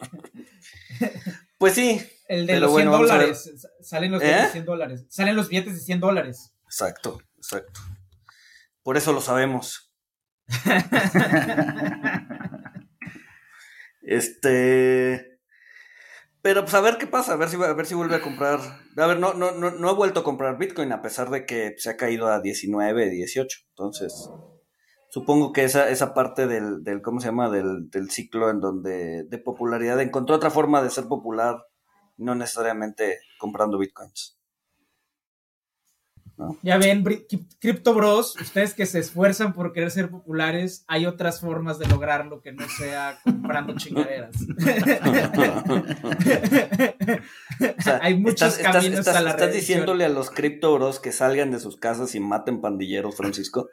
[1.58, 2.00] pues sí.
[2.28, 4.66] El de los 100 dólares, salen los billetes de 100 ¿Eh?
[4.66, 6.52] dólares, salen los billetes de 100 dólares.
[6.64, 7.80] Exacto, exacto.
[8.82, 9.92] Por eso lo sabemos.
[14.02, 15.35] este.
[16.46, 18.60] Pero pues a ver qué pasa, a ver si, a ver si vuelve a comprar.
[18.96, 21.74] A ver, no, no, no, no he vuelto a comprar Bitcoin a pesar de que
[21.76, 23.58] se ha caído a 19, 18.
[23.70, 24.30] Entonces,
[25.10, 27.50] supongo que esa, esa parte del, del ¿cómo se llama?
[27.50, 31.56] Del, del ciclo en donde de popularidad encontró otra forma de ser popular,
[32.16, 34.38] no necesariamente comprando Bitcoins.
[36.62, 37.02] Ya ven,
[37.60, 42.42] Crypto Bros, ustedes que se esfuerzan por querer ser populares, hay otras formas de lograrlo
[42.42, 44.36] que no sea comprando chingaderas.
[48.02, 51.78] hay muchos caminos a la ¿Estás diciéndole a los Crypto Bros que salgan de sus
[51.78, 53.70] casas y maten pandilleros, Francisco?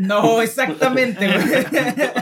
[0.00, 1.30] No, exactamente.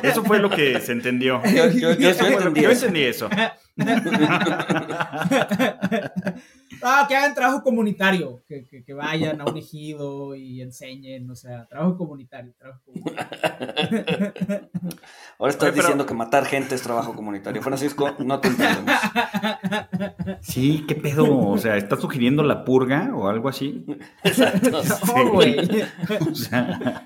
[0.02, 1.42] Eso fue lo que se entendió.
[1.44, 2.10] Yo, yo, yo,
[2.54, 3.30] yo entendí eso.
[6.82, 11.66] Ah, que hagan trabajo comunitario, que, que, vayan a un ejido y enseñen, o sea,
[11.66, 13.28] trabajo comunitario, trabajo comunitario.
[15.38, 17.62] Ahora estás diciendo que matar gente es trabajo comunitario.
[17.62, 18.94] Francisco, no te entendemos.
[20.40, 23.84] Sí, qué pedo, o sea, ¿estás sugiriendo la purga o algo así?
[24.24, 24.80] Exacto.
[25.10, 25.56] No, güey.
[26.30, 27.04] O sea...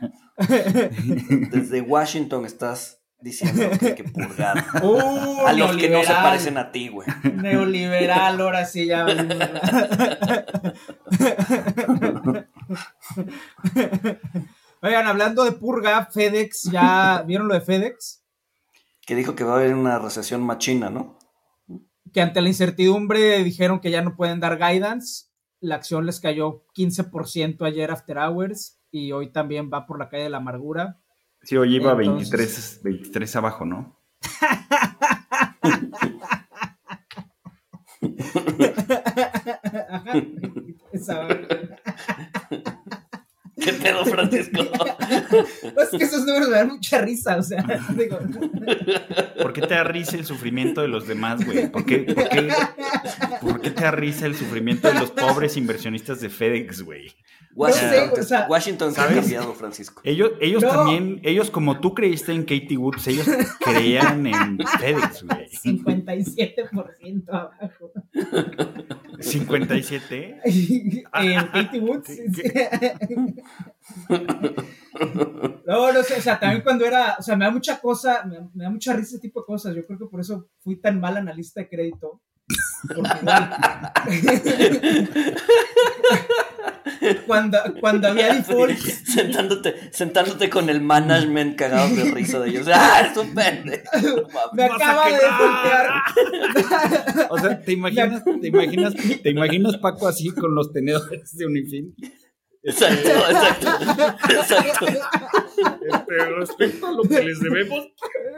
[1.50, 6.58] Desde Washington estás diciendo que hay que purgar Uh, a los que no se parecen
[6.58, 7.08] a ti, güey.
[7.22, 9.06] Neoliberal, ahora sí ya.
[14.82, 18.22] Oigan, hablando de purga, FedEx, ¿ya vieron lo de FedEx?
[19.06, 21.18] Que dijo que va a haber una recesión machina, ¿no?
[22.12, 25.28] Que ante la incertidumbre dijeron que ya no pueden dar guidance.
[25.60, 30.24] La acción les cayó 15% ayer after hours y hoy también va por la calle
[30.24, 31.00] de la amargura.
[31.44, 34.00] Sí, hoy iba Entonces- 23, 23 abajo, ¿no?
[39.90, 40.12] Ajá.
[43.56, 44.60] ¿Qué pedo, Francisco?
[44.62, 47.62] Es que esos números me dan mucha risa, o sea,
[47.96, 48.18] digo,
[49.40, 51.70] ¿Por qué te da risa el sufrimiento de los demás, güey?
[51.70, 52.48] ¿Por qué, por, qué,
[53.40, 57.14] por qué te da risa el sufrimiento de los pobres inversionistas de FedEx, güey?
[57.54, 59.20] Washington, sé, o sea, Washington se ha ¿sabes?
[59.20, 60.00] cambiado, Francisco.
[60.04, 60.70] Ellos, ellos No.
[60.70, 63.26] también, ellos como tú creíste en Katie Woods, ellos
[63.60, 65.48] creían en FedEx, güey.
[65.48, 67.92] 57% abajo.
[69.20, 70.40] 57.
[71.14, 72.10] en Katie Woods.
[75.66, 78.38] No, no sé, o sea, también cuando era, o sea, me da mucha cosa, me,
[78.54, 79.74] me da mucha risa ese tipo de cosas.
[79.74, 82.20] Yo creo que por eso fui tan mal analista de crédito.
[87.26, 92.66] Cuando, cuando había defaults, sentándote, sentándote con el management cagado de risa de ellos.
[92.72, 93.84] ¡Ah, es un pendejo!
[94.52, 96.02] Me acaba de defaultear.
[97.30, 101.94] O sea, ¿te imaginas, te imaginas, te imaginas Paco así con los tenedores de Unifin?
[102.62, 103.68] Exacto, exacto.
[104.30, 104.86] Exacto.
[104.86, 107.86] Este, respecto a lo que les debemos,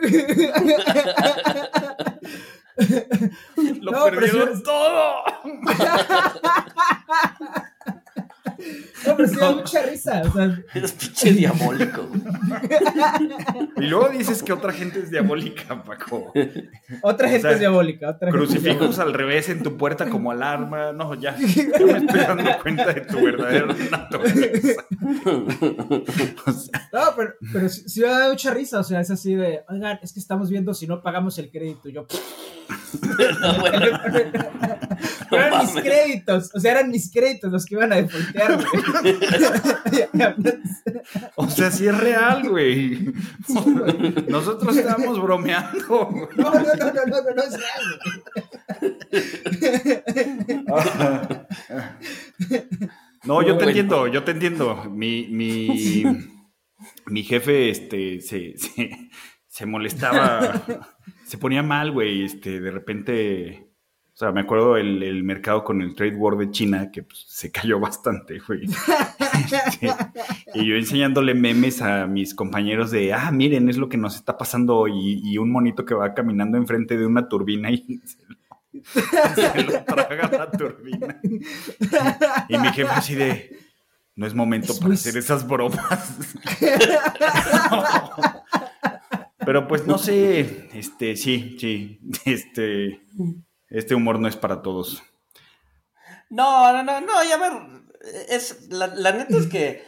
[3.81, 5.25] lo No, perdieron sí- todo.
[9.07, 10.23] No, pero sí da mucha risa.
[10.27, 12.09] O sea, Eres pinche diabólico.
[13.77, 16.33] Y luego dices que otra gente es diabólica, Paco.
[17.03, 18.11] otra gente sea, es diabólica.
[18.11, 19.03] Otra Crucifijos diabólica.
[19.03, 20.93] al revés en tu puerta como alarma.
[20.93, 24.83] No, ya, ya me estoy dando cuenta de tu verdadera naturaleza.
[26.47, 28.81] O sea, No, pero, pero sí, sí me da mucha risa.
[28.81, 31.89] O sea, es así de, oigan, es que estamos viendo si no pagamos el crédito.
[31.89, 32.07] Yo,
[33.41, 33.79] No, bueno,
[35.31, 38.83] Pero eran mis créditos, o sea, eran mis créditos los que iban a defaultear, güey.
[41.37, 43.13] o sea, sí es real, güey.
[44.29, 46.07] Nosotros estamos bromeando.
[46.07, 46.27] güey.
[46.37, 48.23] No, no, no, no, no, no, no es real, güey.
[53.25, 54.85] No, yo te entiendo, yo te entiendo.
[54.91, 56.05] Mi, mi,
[57.07, 59.11] mi jefe este, se, se,
[59.49, 60.65] se molestaba,
[61.25, 62.25] se ponía mal, güey.
[62.25, 63.66] Este, de repente,
[64.17, 67.23] o sea, me acuerdo el, el mercado con el trade war de China, que pues,
[67.29, 68.63] se cayó bastante, güey.
[68.65, 69.91] Este,
[70.55, 74.39] y yo enseñándole memes a mis compañeros de, ah, miren, es lo que nos está
[74.39, 74.93] pasando hoy.
[75.23, 79.63] Y, y un monito que va caminando enfrente de una turbina y se lo, se
[79.65, 81.21] lo traga la turbina.
[82.49, 83.55] Y mi jefe así de,
[84.15, 86.17] no es momento Es para muy- hacer esas bromas.
[89.45, 93.03] Pero pues no sé, este, sí, sí, este,
[93.69, 95.03] este humor no es para todos.
[96.31, 97.53] No, no, no, no, y a ver,
[98.29, 99.85] es, la, la neta es que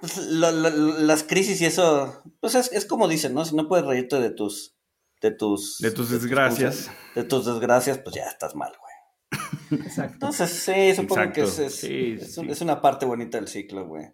[0.00, 3.44] pues, lo- lo- las crisis y eso, pues es, es como dicen, ¿no?
[3.44, 4.76] Si no puedes reírte de tus,
[5.20, 5.78] de tus...
[5.78, 6.90] De tus desgracias.
[7.14, 9.80] De tus desgracias, pues ya estás mal, güey.
[9.82, 10.14] Exacto.
[10.14, 12.40] Entonces, sí, supongo que es, es, Sí, es sí.
[12.40, 14.06] un- es una parte bonita del ciclo, güey.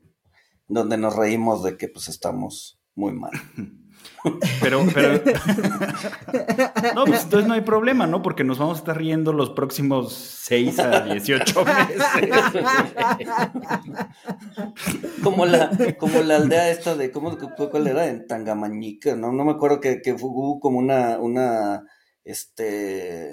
[0.66, 3.33] Donde nos reímos de que pues estamos muy mal.
[4.60, 5.22] Pero, pero.
[6.94, 8.22] No, pues entonces no hay problema, ¿no?
[8.22, 12.02] Porque nos vamos a estar riendo los próximos 6 a 18 meses.
[15.22, 17.36] Como la, como la aldea esta de, ¿cómo,
[17.70, 18.06] ¿cuál era?
[18.06, 19.32] En Tangamañica, ¿no?
[19.32, 21.84] No me acuerdo que, que hubo como una, una,
[22.24, 23.30] este,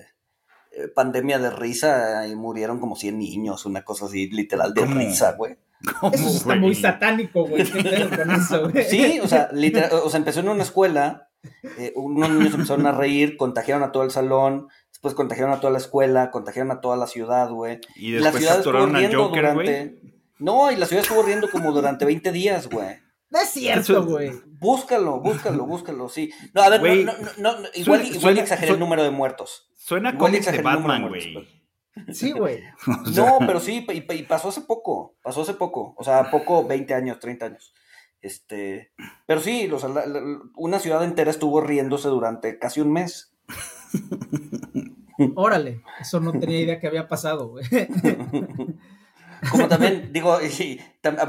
[0.75, 4.95] eh, pandemia de risa y murieron como 100 niños, una cosa así, literal, de ¿Cómo?
[4.95, 5.57] risa, güey.
[5.99, 6.59] ¿Cómo, Eso está güey?
[6.59, 7.63] muy satánico, güey.
[7.63, 8.85] ¿Qué pedo con eso, güey?
[8.85, 11.29] Sí, o sea, literal, o sea, empezó en una escuela,
[11.77, 15.71] eh, unos niños empezaron a reír, contagiaron a todo el salón, después contagiaron a toda
[15.73, 17.79] la escuela, contagiaron a toda la ciudad, güey.
[17.95, 19.67] Y la después ciudad estuvo riendo Joker, güey.
[19.67, 20.01] durante...
[20.39, 22.97] No, y la ciudad estuvo riendo como durante 20 días, güey.
[23.29, 24.31] No es cierto, güey.
[24.59, 26.31] Búscalo, búscalo, búscalo, sí.
[26.53, 28.79] No, a ver, Güey, no, no, no, no, igual, suena- igual suena- exageré suena- el
[28.79, 29.69] número de muertos.
[29.75, 31.62] Suena cómics de Batman, güey.
[32.11, 32.63] Sí, güey.
[33.05, 36.29] O sea, No, pero sí, y, y pasó hace poco, pasó hace poco, o sea,
[36.31, 37.73] poco, 20 años, 30 años.
[38.21, 38.91] Este,
[39.27, 43.33] pero sí, la- la- una ciudad entera estuvo riéndose durante casi un mes.
[45.35, 45.81] Órale.
[45.99, 47.65] Eso no tenía idea que había pasado, güey.
[49.51, 50.37] como también, digo,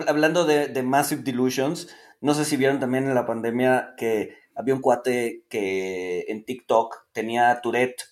[0.07, 1.89] hablando de, de Massive Delusions,
[2.21, 7.09] no sé si vieron también en la pandemia que había un cuate que en TikTok
[7.13, 8.03] tenía Tourette,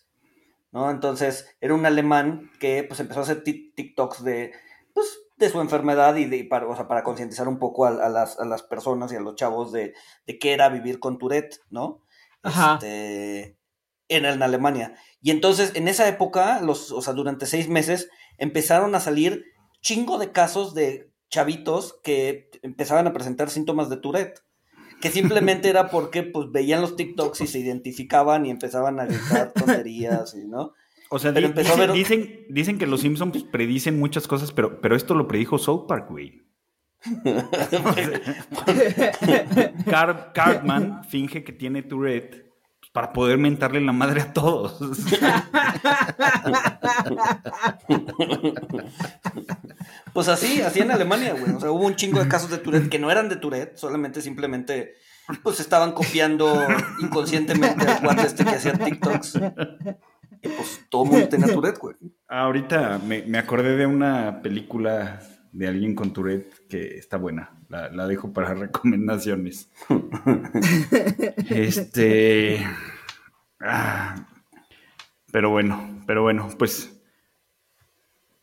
[0.72, 0.90] ¿no?
[0.90, 4.52] Entonces era un alemán que pues empezó a hacer TikToks de,
[4.92, 8.38] pues, de su enfermedad y de, para, o sea, para concientizar un poco a, las,
[8.38, 9.94] a, las, personas y a los chavos de,
[10.26, 12.02] de qué era vivir con Tourette, ¿no?
[12.42, 12.74] Ajá.
[12.74, 13.58] Este,
[14.08, 14.94] en, en Alemania.
[15.20, 18.08] Y entonces en esa época, los, o sea, durante seis meses,
[18.38, 19.44] empezaron a salir
[19.80, 24.42] chingo de casos de chavitos que empezaban a presentar síntomas de Tourette
[25.02, 29.52] que simplemente era porque pues veían los TikToks y se identificaban y empezaban a gritar
[29.54, 30.72] tonterías, ¿no?
[31.10, 35.58] O sea, dicen, dicen, que los Simpsons predicen muchas cosas, pero, pero esto lo predijo
[35.58, 36.40] South Park, güey.
[40.32, 42.51] Cartman finge que tiene Tourette
[42.92, 44.78] para poder mentarle la madre a todos.
[50.12, 51.54] pues así, así en Alemania, güey.
[51.54, 54.20] O sea, hubo un chingo de casos de Tourette que no eran de Tourette, solamente
[54.20, 54.94] simplemente
[55.42, 56.66] pues estaban copiando
[57.00, 59.40] inconscientemente al cuate este que hacía TikToks.
[60.42, 61.94] Y pues todo mundo tenía Tourette, güey.
[62.28, 65.20] Ahorita me, me acordé de una película
[65.52, 67.50] de alguien con Tourette que está buena.
[67.68, 69.70] La, dejo para recomendaciones.
[71.48, 72.66] este.
[73.60, 74.26] Ah,
[75.30, 77.00] pero bueno, pero bueno, pues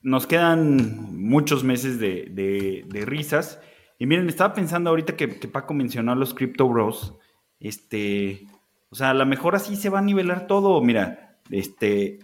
[0.02, 3.60] nos quedan muchos meses de, risas.
[3.98, 7.16] Y miren, estaba pensando ahorita que, Paco mencionó a los Crypto Bros.
[7.60, 8.48] Este,
[8.90, 10.82] o sea, a lo mejor así se va a nivelar todo.
[10.82, 12.20] Mira, este,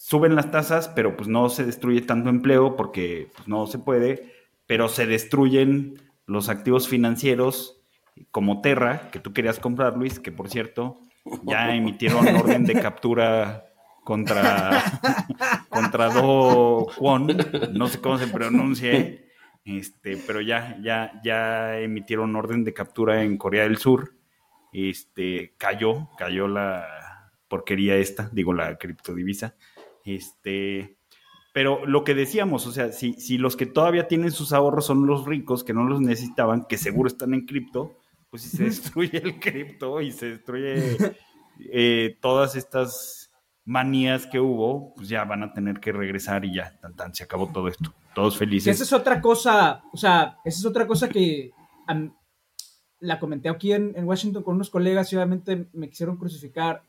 [0.00, 4.32] suben las tasas, pero pues no se destruye tanto empleo porque pues, no se puede,
[4.66, 7.82] pero se destruyen los activos financieros
[8.30, 11.02] como Terra, que tú querías comprar, Luis, que por cierto,
[11.42, 13.66] ya emitieron orden de captura
[14.02, 14.82] contra,
[15.68, 17.36] contra Do Kwon,
[17.74, 18.92] no sé cómo se pronuncia,
[19.66, 24.14] este, pero ya, ya, ya emitieron orden de captura en Corea del Sur.
[24.72, 29.56] Este, cayó, cayó la porquería esta, digo la criptodivisa.
[30.04, 30.96] Este,
[31.52, 35.06] pero lo que decíamos, o sea, si, si los que todavía tienen sus ahorros son
[35.06, 37.96] los ricos que no los necesitaban, que seguro están en cripto,
[38.30, 40.96] pues si se destruye el cripto y se destruye
[41.72, 43.30] eh, todas estas
[43.64, 47.24] manías que hubo, pues ya van a tener que regresar y ya, tan, tan, se
[47.24, 47.92] acabó todo esto.
[48.14, 48.74] Todos felices.
[48.74, 51.52] Esa es otra cosa, o sea, esa es otra cosa que
[53.00, 56.84] la comenté aquí en, en Washington con unos colegas y obviamente me quisieron crucificar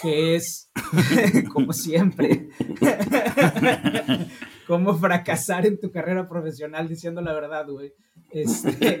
[0.00, 0.70] que es,
[1.52, 2.48] como siempre,
[4.66, 7.92] cómo fracasar en tu carrera profesional diciendo la verdad, güey.
[8.30, 9.00] Este...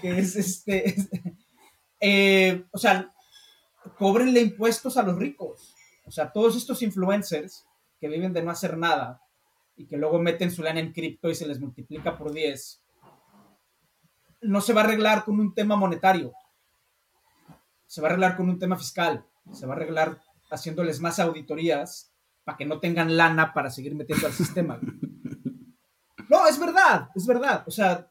[0.00, 0.94] que es este...
[2.00, 3.12] Eh, o sea,
[3.98, 5.74] cobrenle impuestos a los ricos.
[6.06, 7.66] O sea, todos estos influencers
[8.00, 9.20] que viven de no hacer nada
[9.76, 12.82] y que luego meten su lana en cripto y se les multiplica por 10,
[14.42, 16.32] no se va a arreglar con un tema monetario
[17.90, 22.14] se va a arreglar con un tema fiscal, se va a arreglar haciéndoles más auditorías
[22.44, 24.78] para que no tengan lana para seguir metiendo al sistema.
[26.28, 27.64] No, es verdad, es verdad.
[27.66, 28.08] O sea,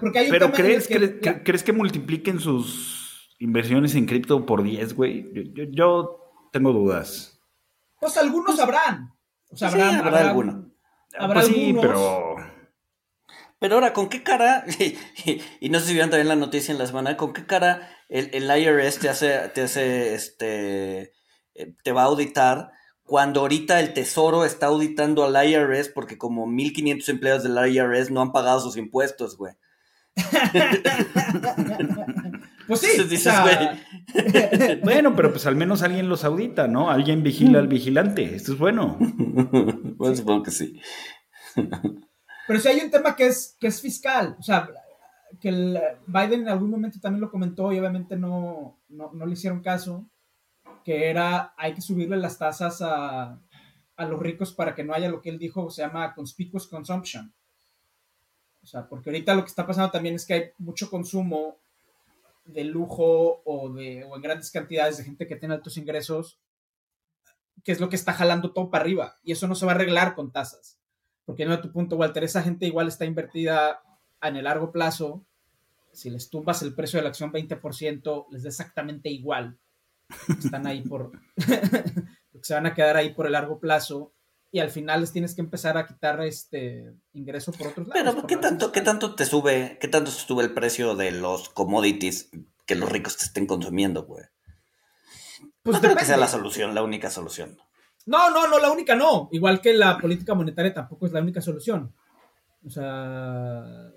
[0.00, 4.94] porque hay un Pero crees, que, crees que multipliquen sus inversiones en cripto por 10,
[4.94, 5.30] güey?
[5.70, 7.40] Yo, tengo dudas.
[8.00, 9.14] Pues algunos habrán.
[9.50, 10.72] O sea, habrá, habrá, alguno.
[11.16, 12.34] Habrá pues sí, pero
[13.58, 14.64] pero ahora, ¿con qué cara?
[15.60, 18.30] y no sé si vieron también la noticia en la semana, ¿con qué cara el,
[18.32, 21.12] el IRS te hace, te hace, este,
[21.54, 26.46] eh, te va a auditar cuando ahorita el Tesoro está auditando al IRS porque como
[26.46, 29.54] 1.500 empleados del IRS no han pagado sus impuestos, güey.
[32.66, 32.88] pues sí.
[34.82, 36.90] bueno, pero pues al menos alguien los audita, ¿no?
[36.90, 38.34] Alguien vigila al vigilante.
[38.34, 38.96] Esto es bueno.
[38.98, 40.80] bueno, supongo que sí.
[42.46, 44.36] Pero si hay un tema que es, que es fiscal.
[44.38, 44.68] O sea,
[45.40, 45.50] que
[46.06, 50.06] Biden en algún momento también lo comentó y obviamente no, no, no le hicieron caso,
[50.84, 53.40] que era hay que subirle las tasas a,
[53.96, 57.34] a, los ricos para que no haya lo que él dijo, se llama conspicuous consumption.
[58.62, 61.58] O sea, porque ahorita lo que está pasando también es que hay mucho consumo
[62.44, 66.40] de lujo o, de, o en grandes cantidades de gente que tiene altos ingresos,
[67.64, 69.16] que es lo que está jalando todo para arriba.
[69.22, 70.75] Y eso no se va a arreglar con tasas.
[71.26, 73.82] Porque no a tu punto, Walter, esa gente igual está invertida
[74.22, 75.26] en el largo plazo,
[75.92, 79.58] si les tumbas el precio de la acción 20%, les da exactamente igual.
[80.42, 81.12] Están ahí por.
[82.42, 84.12] se van a quedar ahí por el largo plazo
[84.52, 88.14] y al final les tienes que empezar a quitar este ingreso por otros lados.
[88.14, 92.30] Pero ¿qué tanto, ¿qué tanto te sube, qué tanto sube el precio de los commodities
[92.66, 94.24] que los ricos te estén consumiendo, güey?
[95.62, 97.58] Pues no creo que sea la solución, la única solución.
[98.06, 99.28] No, no, no, la única no.
[99.32, 101.92] Igual que la política monetaria tampoco es la única solución.
[102.64, 103.92] O sea,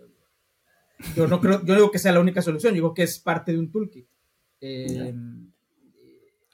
[1.16, 3.60] yo no creo, yo digo que sea la única solución, digo que es parte de
[3.60, 4.07] un toolkit.
[4.62, 5.14] Eh,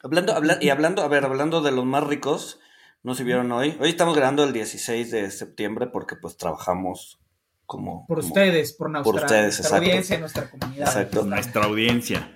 [0.03, 2.59] hablando, y hablando, a ver, hablando de los más ricos,
[3.03, 3.77] no se vieron hoy.
[3.79, 7.19] Hoy estamos grabando el 16 de septiembre porque pues trabajamos
[7.65, 8.05] como...
[8.05, 10.87] Por ustedes, por, nuestra, por ustedes, nuestra audiencia, nuestra comunidad.
[10.87, 11.23] Exacto.
[11.23, 12.34] Nuestra audiencia.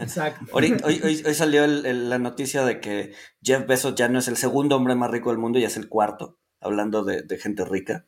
[0.00, 0.46] Exacto.
[0.52, 4.94] Hoy, hoy, salió la noticia de que Jeff Bezos ya no es el segundo hombre
[4.94, 8.06] más rico del mundo, ya es el cuarto, hablando de, gente rica.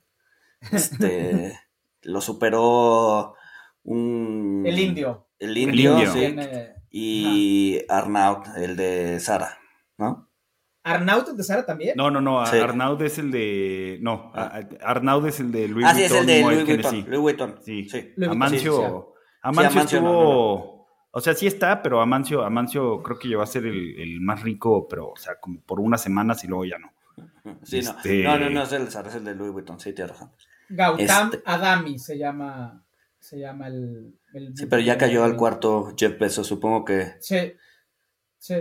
[0.73, 1.59] Este,
[2.03, 3.35] lo superó
[3.85, 4.65] un...
[4.67, 5.29] El indio.
[5.39, 6.37] El indio, sí.
[6.91, 9.59] Y Arnaud, el de Sara,
[9.99, 10.27] ¿no?
[10.87, 11.95] ¿Arnaud de Sara también?
[11.97, 12.41] No, no, no.
[12.41, 13.99] Arnaud es el de.
[14.03, 14.61] No, ah.
[14.81, 15.91] Arnaud es el de Louis Vuitton.
[15.91, 17.05] Ah, sí, es el de Louis Vuitton.
[17.09, 17.59] Louis Vuitton.
[17.61, 17.89] Sí.
[17.89, 18.15] sí.
[18.25, 19.15] Amancio.
[19.43, 20.76] Amancio, estuvo.
[21.17, 24.87] O sea, sí está, pero Amancio, Amancio creo que llegó a ser el, más rico,
[24.87, 26.93] pero, o sea, como por unas semanas y luego ya no.
[27.63, 27.93] Sí, no.
[27.93, 30.33] Este no, no, no, es el, es el de Louis Vuitton, sí, tienes razón.
[30.69, 32.85] Gautam este Adami se llama,
[33.19, 34.13] se llama el,
[34.53, 37.15] Sí, pero ya cayó al cuarto Jeff Bezos, supongo que...
[37.21, 37.55] Sí,
[38.37, 38.57] sí.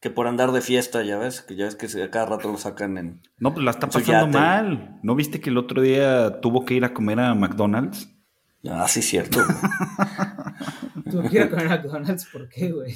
[0.00, 2.98] Que por andar de fiesta, ya ves, que ya ves que cada rato lo sacan
[2.98, 3.22] en...
[3.38, 5.00] No, pues la está pasando mal.
[5.02, 8.19] ¿No viste que el otro día tuvo que ir a comer a McDonald's?
[8.68, 9.40] Ah, sí, cierto.
[11.30, 12.94] ir a comer a McDonald's, ¿por qué, güey?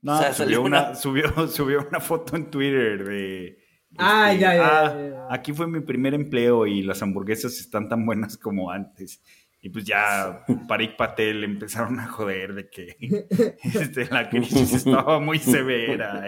[0.00, 3.58] No, subió, una, subió, subió una foto en Twitter de...
[3.98, 8.06] Ah, este, ya, ah, ya, Aquí fue mi primer empleo y las hamburguesas están tan
[8.06, 9.22] buenas como antes.
[9.64, 12.96] Y pues ya Parik Patel empezaron a joder de que
[13.62, 16.24] este, la crisis estaba muy severa.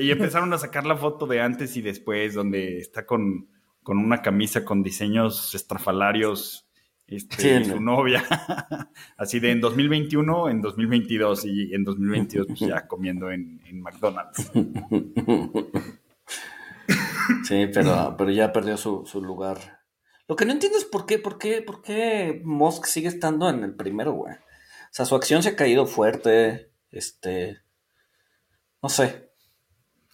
[0.00, 3.48] Y, empezaron a sacar la foto de antes y después, donde está con,
[3.88, 6.68] con una camisa con diseños estrafalarios
[7.06, 8.22] este, su novia.
[9.16, 14.52] Así de en 2021, en 2022 y en 2022 pues ya comiendo en, en McDonald's.
[17.44, 19.80] Sí, pero, pero ya perdió su, lugar.
[20.26, 23.64] Lo que no entiendo es por qué, por qué, por qué Musk sigue estando en
[23.64, 24.34] el primero, güey.
[24.34, 26.72] O sea, su acción se ha caído fuerte.
[26.90, 27.58] Este.
[28.82, 29.30] No sé.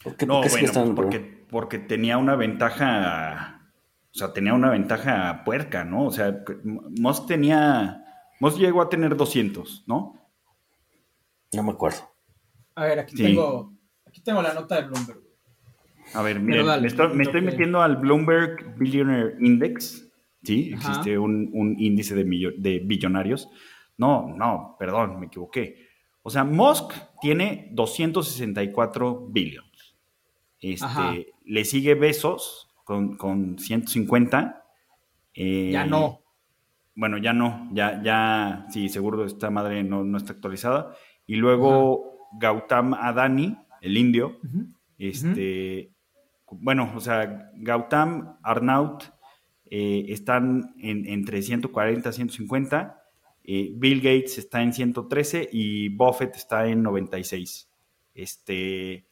[0.03, 3.54] ¿Por qué, no, bueno, porque, porque tenía una ventaja.
[4.15, 6.07] O sea, tenía una ventaja puerca, ¿no?
[6.07, 8.05] O sea, Musk tenía.
[8.39, 10.15] Musk llegó a tener 200, ¿no?
[11.53, 11.99] No me acuerdo.
[12.77, 13.73] A ver, aquí tengo.
[14.07, 15.21] Aquí tengo la nota de Bloomberg.
[16.13, 20.09] A ver, me, estoy, metiendo al Bloomberg Billionaire Index.
[20.45, 23.49] Sí, existe un, índice de, de billonarios.
[23.97, 25.89] No, no, perdón, me equivoqué.
[26.23, 29.97] O sea, Musk tiene 264 billions.
[30.61, 34.65] Este, le sigue Besos con, con 150.
[35.35, 36.21] Eh, ya no.
[36.95, 40.95] Bueno, ya no, ya, ya, sí, seguro esta madre no, no está actualizada.
[41.27, 44.39] Y luego Gautam Adani, el indio,
[44.97, 45.91] este,
[46.53, 49.03] bueno, o sea, Gautam, Arnaut
[49.69, 53.03] eh, están en, entre 140 y 150,
[53.43, 57.69] eh, Bill Gates está en 113 y Buffett está en 96.
[58.15, 59.07] Este,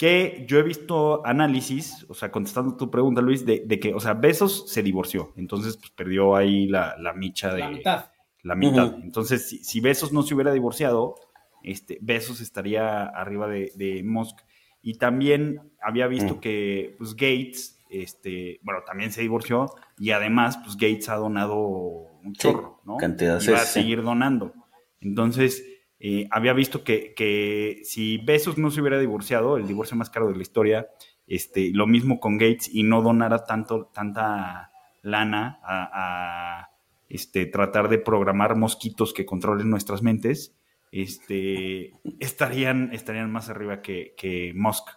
[0.00, 4.14] que yo he visto análisis, o sea, contestando tu pregunta, Luis, de, que, o sea,
[4.14, 7.60] Besos se divorció, entonces pues, perdió ahí la, micha de...
[7.60, 8.04] La mitad.
[8.42, 8.94] La mitad.
[9.02, 11.16] Entonces, si, Besos no se hubiera divorciado,
[11.62, 14.38] este, Besos estaría arriba de, de Musk.
[14.80, 16.40] Y también había visto mm.
[16.40, 19.66] que pues, Gates, este, bueno, también se divorció
[19.98, 22.96] y además, pues Gates ha donado un chorro, ¿no?
[22.96, 24.54] Cantidad, y va a seguir donando.
[25.02, 25.62] Entonces,
[26.00, 30.28] eh, había visto que, que, si Bezos no se hubiera divorciado, el divorcio más caro
[30.28, 30.88] de la historia,
[31.26, 34.72] este, lo mismo con Gates y no donara tanto, tanta
[35.02, 36.70] lana a, a
[37.08, 40.56] este, tratar de programar mosquitos que controlen nuestras mentes,
[40.92, 44.88] este, estarían, estarían más arriba que, que Musk.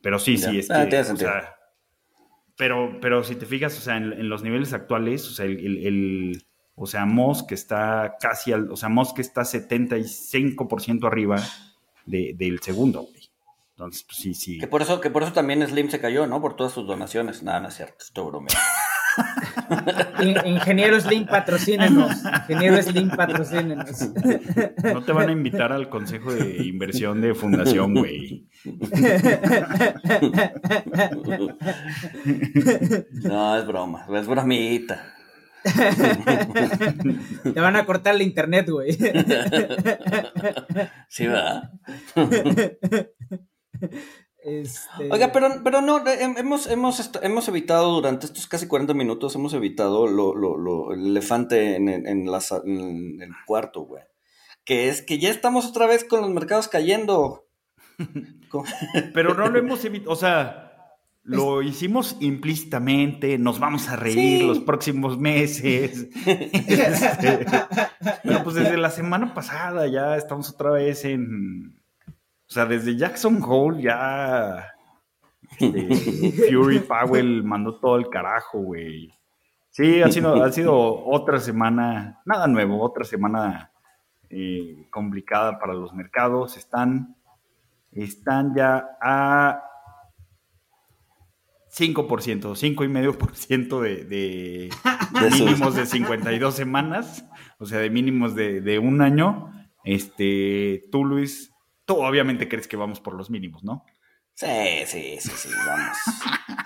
[0.00, 0.98] Pero sí, sí, es ah, que.
[0.98, 1.56] o sea,
[2.56, 6.44] pero, pero si te fijas, o sea, en, los niveles actuales, o sea, el,
[6.74, 11.42] o sea, Musk está casi al, o sea, Musk está 75% arriba
[12.06, 13.30] del segundo, güey.
[13.72, 14.58] Entonces, pues sí, sí.
[14.58, 16.40] Que por eso, que por eso también Slim se cayó, ¿no?
[16.40, 17.42] Por todas sus donaciones.
[17.42, 18.56] Nada, no es cierto, esto bromeo.
[20.44, 22.12] Ingeniero Slim, patrocínenos.
[22.48, 24.10] Ingeniero Slim, patrocínenos.
[24.84, 28.46] No te van a invitar al consejo de inversión de fundación, güey.
[33.24, 35.14] No, es broma, es bromita.
[37.54, 38.96] Te van a cortar el internet, güey.
[41.08, 41.70] Sí, va.
[44.42, 45.08] Este...
[45.12, 49.54] Oiga, pero, pero no, eh, hemos, hemos, hemos evitado durante estos casi 40 minutos, hemos
[49.54, 54.02] evitado lo, lo, lo el elefante en, en, el cuarto, güey.
[54.64, 57.46] Que es que ya estamos otra vez con los mercados cayendo.
[59.14, 60.61] Pero no lo hemos evitado, o sea,
[61.24, 66.08] lo hicimos implícitamente, nos vamos a reír los próximos meses.
[66.26, 67.46] Este,
[68.24, 71.80] pero pues desde la semana pasada ya estamos otra vez en...
[72.06, 74.72] O sea, desde Jackson Hole ya...
[75.58, 79.12] este, Fury Powell mandó todo el carajo, güey.
[79.70, 83.72] Sí, ha sido, ha sido otra semana, nada nuevo, otra semana
[84.28, 86.56] eh, complicada para los mercados.
[86.56, 87.16] Están,
[87.92, 89.62] están ya a
[91.74, 94.70] 5%, 5,5% de, de,
[95.20, 97.24] de mínimos de 52 semanas,
[97.58, 99.50] o sea, de mínimos de, de, un año.
[99.84, 101.50] Este, tú, Luis,
[101.86, 103.84] tú obviamente crees que vamos por los mínimos, ¿no?
[104.34, 104.46] Sí,
[104.86, 105.96] sí, sí, sí, vamos.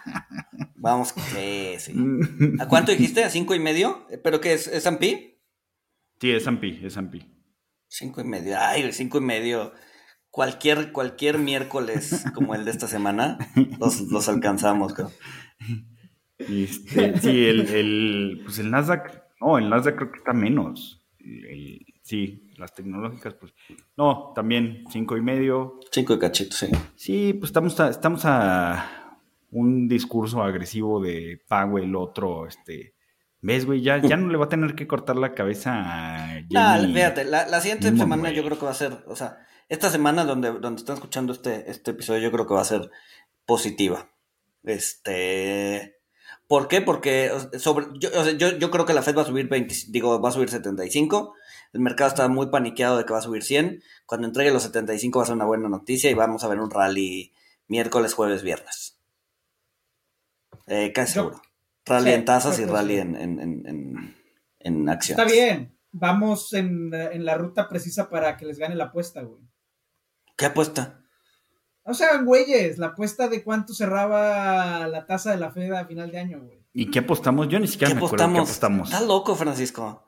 [0.76, 1.94] vamos, sí, sí.
[2.60, 3.22] ¿A cuánto dijiste?
[3.22, 4.06] ¿A cinco y medio?
[4.24, 4.66] ¿Pero qué es?
[4.66, 5.40] ¿Es S&P?
[6.20, 7.26] Sí, es S&P, es S&P.
[7.88, 8.56] Cinco y medio.
[8.58, 9.72] Ay, cinco y medio.
[10.36, 13.38] Cualquier, cualquier miércoles como el de esta semana,
[13.80, 15.10] los, los alcanzamos, creo.
[16.36, 21.02] Este, sí, el, el, pues el Nasdaq, no, el Nasdaq creo que está menos.
[21.20, 23.54] El, sí, las tecnológicas, pues,
[23.96, 25.80] no, también cinco y medio.
[25.90, 26.66] Cinco y cachito, sí.
[26.96, 29.18] Sí, pues estamos a, estamos a
[29.52, 32.94] un discurso agresivo de Powell, otro, este,
[33.40, 33.80] ¿Ves, güey?
[33.80, 36.48] Ya, ya no le va a tener que cortar la cabeza a Jenny.
[36.50, 39.38] No, fíjate, la, la siguiente semana yo creo que va a ser, o sea,
[39.68, 42.90] esta semana donde, donde están escuchando este, este episodio yo creo que va a ser
[43.44, 44.10] positiva.
[44.64, 45.94] Este...
[46.48, 46.80] ¿Por qué?
[46.80, 50.28] Porque sobre, yo, yo, yo, creo que la Fed va a subir 20, digo, va
[50.28, 51.34] a subir 75.
[51.72, 53.82] El mercado está muy paniqueado de que va a subir 100.
[54.06, 56.70] Cuando entregue los 75 va a ser una buena noticia y vamos a ver un
[56.70, 57.32] rally
[57.66, 59.00] miércoles, jueves, viernes.
[60.66, 61.42] Eh, casi seguro.
[61.84, 64.16] Rally sí, en tasas y rally en, en, en,
[64.60, 65.24] en, acciones.
[65.24, 65.76] Está bien.
[65.92, 69.42] Vamos en, en, la ruta precisa para que les gane la apuesta, güey.
[70.36, 71.02] ¿Qué apuesta?
[71.84, 76.10] O sea, güeyes, la apuesta de cuánto cerraba la tasa de la Fed a final
[76.10, 76.64] de año, güey.
[76.72, 77.48] ¿Y qué apostamos?
[77.48, 78.90] Yo ni siquiera me acuerdo qué apostamos.
[78.90, 80.02] Estás loco, Francisco.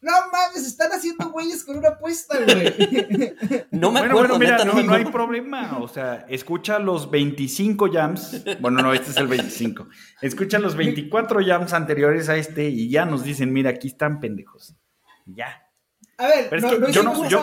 [0.00, 2.74] No mames, están haciendo güeyes con una apuesta, güey.
[3.70, 5.78] No me bueno, acuerdo, bueno, mira, neta, no, no hay problema.
[5.78, 8.44] O sea, escucha los 25 jams.
[8.60, 9.88] Bueno, no, este es el 25.
[10.20, 14.74] Escucha los 24 jams anteriores a este y ya nos dicen, mira, aquí están pendejos.
[15.24, 15.62] Ya.
[16.18, 17.42] A ver, Pero no, es que no yo, no, yo,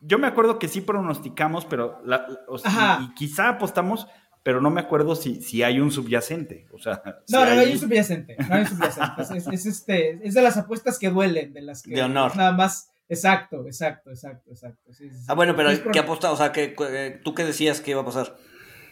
[0.00, 2.98] yo me acuerdo que sí pronosticamos, pero la- o sea, Ajá.
[3.02, 4.06] y, y quizá apostamos,
[4.42, 6.66] pero no me acuerdo si, si hay un subyacente.
[6.72, 8.36] O sea, si No, no, no hay- hay un subyacente.
[8.48, 9.22] No hay un subyacente.
[9.22, 11.94] Es, es- es este, es de las apuestas que duelen, de las que.
[11.94, 12.36] De honor.
[12.36, 12.88] Nada más.
[13.08, 14.92] Exacto, exacto, exacto, exacto.
[14.92, 15.24] Sí, sí, sí.
[15.26, 16.32] Ah, bueno, pero ¿qué apostado?
[16.34, 18.36] O sea, ¿qué, eh, ¿tú qué decías que iba a pasar?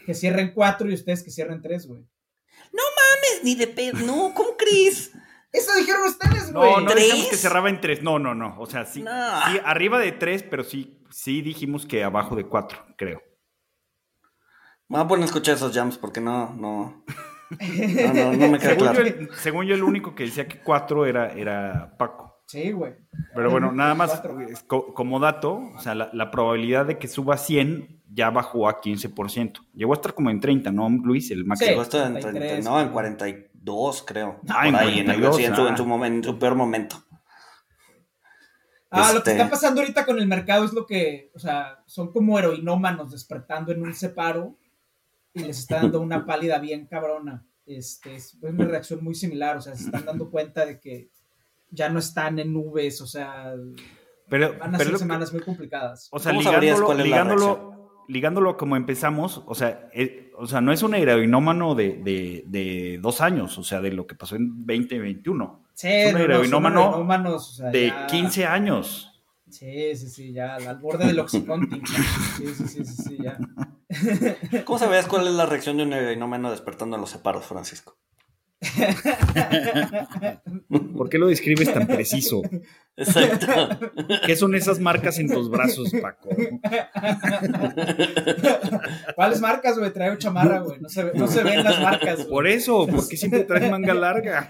[0.07, 2.03] Que cierren cuatro y ustedes que cierren tres, güey.
[2.73, 3.99] mames, ni de pedo.
[4.05, 5.13] No, ¿cómo crees?
[5.53, 6.71] Eso dijeron ustedes, güey.
[6.73, 7.05] No, no ¿Tres?
[7.05, 8.03] dijimos que cerraba en tres.
[8.03, 8.57] No, no, no.
[8.59, 9.11] O sea, sí, No.
[9.51, 13.23] sí, arriba de tres, pero sí, sí dijimos que abajo de cuatro, creo.
[14.89, 17.05] Me voy a poner a escuchar esos jams porque no, no.
[17.51, 18.95] No, no, no me queda Según, claro.
[18.95, 22.43] yo, el, según yo, el único que decía que cuatro era, era Paco.
[22.47, 22.95] Sí, güey.
[23.35, 24.39] Pero bueno, nada más Cuatro.
[24.67, 28.67] co- como dato, o sea, la, la probabilidad de que suba a 100 ya bajó
[28.69, 29.67] a 15%.
[29.75, 31.31] Llegó a estar como en 30, ¿no, Luis?
[31.31, 31.67] El máximo.
[31.67, 31.71] Sí.
[31.73, 34.41] Llegó hasta en 33, 30, no, en 42, creo.
[34.49, 35.69] Ah, en Por ahí, en, algo 42, así, en, su, ah.
[35.69, 36.97] en, su en su peor momento.
[38.91, 41.83] Ah, lo que Este- está pasando ahorita con el mercado es lo que, o sea,
[41.87, 44.57] son como heroinómanos despertando en un separo
[45.35, 47.45] y les está dando una pálida bien cabrona.
[47.67, 51.11] Este, es es una reacción muy similar, o sea, se están dando cuenta de que
[51.71, 53.53] ya no están en nubes, o sea,
[54.31, 56.09] Pero, van a pero ser que- semanas muy complicadas.
[56.11, 60.73] o sea, ¿Cómo sabrías ligándolo, ligándolo, ligándolo como empezamos, o sea, eh, o sea, no
[60.73, 64.65] es un heroinómano de, de, de dos años, o sea, de lo que pasó en
[64.65, 65.68] 2021.
[65.79, 69.23] Sí, es un no, no, heroinómano heroinómanos, o sea, De ya- 15 años.
[69.49, 71.83] Sí, sí, sí, ya al borde del Oxycontin.
[72.37, 73.39] Sí, sí, sí, sí, sí, ya.
[74.65, 77.97] ¿Cómo sabías cuál es la reacción de un heroinómeno despertando en los separos, Francisco?
[80.97, 82.43] ¿Por qué lo describes tan preciso?
[82.97, 83.79] Exacto.
[84.27, 86.29] ¿Qué son esas marcas en tus brazos, Paco?
[89.15, 89.93] ¿Cuáles marcas, güey?
[89.93, 90.81] Traigo chamarra, güey.
[90.81, 92.29] No se, ve- no se ven las marcas, güey.
[92.31, 94.49] Por eso, ¿por qué siempre traes manga larga?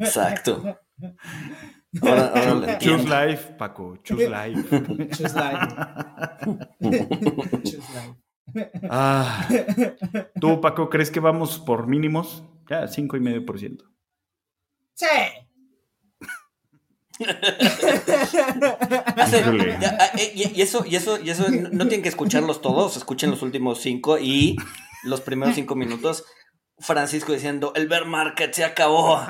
[0.00, 0.78] Exacto.
[2.02, 4.62] Ahora, ahora Choose life, Paco, choose life.
[5.10, 5.74] Choose life.
[7.62, 8.14] Choose life.
[8.90, 9.48] Ah,
[10.40, 12.44] ¿Tú, Paco, crees que vamos por mínimos?
[12.68, 13.84] Ya, cinco y medio por ciento.
[14.94, 15.06] Sí.
[19.16, 19.44] Hace-
[19.80, 22.96] ya, ah, eh, y, y eso, y eso, y eso, no tienen que escucharlos todos,
[22.96, 24.56] escuchen los últimos cinco y
[25.04, 26.24] los primeros cinco minutos.
[26.78, 29.20] Francisco diciendo, el bear market se acabó.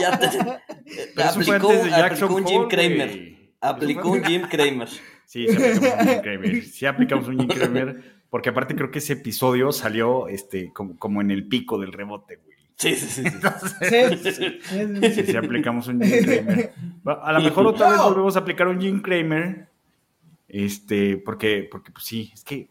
[0.00, 3.54] ya te, aplicó, aplicó un Jim Kramer.
[3.60, 4.88] Aplicó un Jim Kramer.
[5.26, 6.64] Sí, sí aplicamos un Jim Kramer.
[6.64, 8.14] Sí aplicamos un Jim Kramer.
[8.30, 12.36] Porque aparte creo que ese episodio salió este, como, como en el pico del rebote,
[12.36, 12.56] güey.
[12.76, 13.22] Sí, sí, sí.
[13.24, 14.20] Entonces,
[15.14, 16.72] sí, sí, aplicamos un Jim Kramer.
[17.04, 19.68] A lo mejor otra vez volvemos a aplicar un Jim Kramer.
[20.48, 22.68] Este, porque, porque pues sí, es que,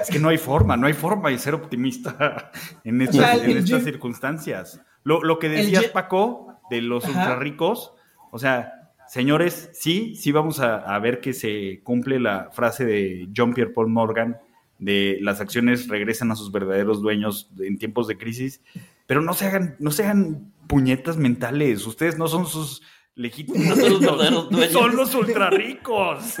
[0.00, 2.50] es que no hay forma, no hay forma de ser optimista
[2.84, 4.80] en estas, en estas circunstancias.
[5.04, 7.94] Lo, lo, que decías, Paco, de los ultra ricos,
[8.30, 8.81] o sea,
[9.12, 13.74] señores, sí, sí vamos a, a, ver que se cumple la frase de John Pierre
[13.74, 14.38] Paul Morgan
[14.78, 18.62] de las acciones regresan a sus verdaderos dueños en tiempos de crisis,
[19.06, 22.80] pero no se hagan, no se hagan puñetas mentales, ustedes no son sus
[23.14, 24.00] legítimos no son, los
[24.50, 24.72] dueños.
[24.72, 26.38] son los ultra ricos.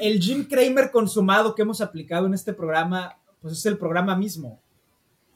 [0.00, 4.58] el Jim Kramer consumado que hemos aplicado en este programa, pues es el programa mismo,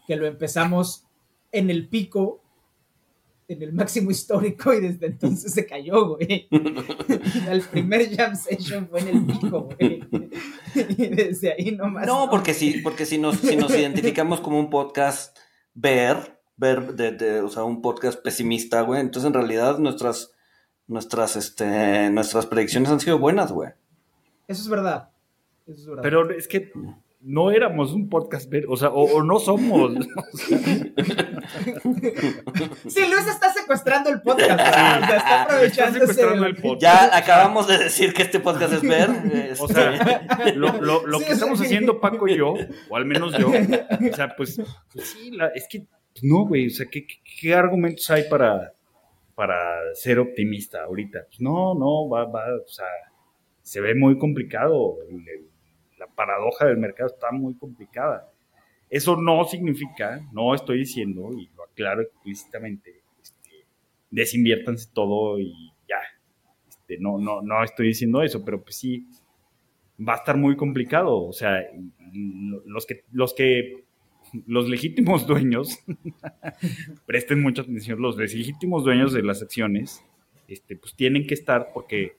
[0.06, 1.04] que lo empezamos
[1.52, 2.40] en el pico
[3.48, 6.48] en el máximo histórico y desde entonces se cayó, güey.
[7.50, 10.02] el primer jam session fue en el pico, güey.
[10.74, 12.06] Y desde ahí nomás.
[12.06, 15.36] No, porque si, porque si nos, si nos identificamos como un podcast
[15.74, 20.32] ver, ver de, de, o sea, un podcast pesimista, güey, entonces en realidad nuestras,
[20.86, 23.70] nuestras, este, nuestras predicciones han sido buenas, güey.
[24.48, 25.10] Eso es verdad.
[25.66, 26.02] Eso es verdad.
[26.02, 26.72] Pero es que
[27.26, 29.92] no éramos un podcast, o sea, o, o no somos.
[32.86, 34.50] sí, Luis está secuestrando el podcast.
[34.50, 36.04] está aprovechando
[36.46, 36.80] el podcast.
[36.80, 39.10] Ya acabamos de decir que este podcast es ver.
[39.50, 39.56] Este...
[39.60, 41.64] O sea, lo, lo, lo sí, que estamos sí.
[41.64, 42.54] haciendo Paco y yo,
[42.88, 44.60] o al menos yo, o sea, pues,
[44.92, 45.84] pues sí, la, es que
[46.22, 47.08] no, güey, o sea, ¿qué,
[47.40, 48.72] ¿qué, argumentos hay para,
[49.34, 49.56] para
[49.94, 51.24] ser optimista ahorita?
[51.26, 52.86] Pues no, no, va, va, o sea,
[53.62, 55.45] se ve muy complicado el, el
[55.98, 58.30] la paradoja del mercado está muy complicada.
[58.88, 63.66] Eso no significa, no estoy diciendo, y lo aclaro explícitamente, este,
[64.10, 65.98] desinviértanse todo y ya.
[66.68, 69.06] Este, no, no, no estoy diciendo eso, pero pues sí,
[69.98, 71.24] va a estar muy complicado.
[71.24, 71.62] O sea,
[72.64, 73.84] los que, los que,
[74.46, 75.78] los legítimos dueños,
[77.06, 80.04] presten mucha atención, los legítimos dueños de las acciones,
[80.46, 82.14] este, pues tienen que estar porque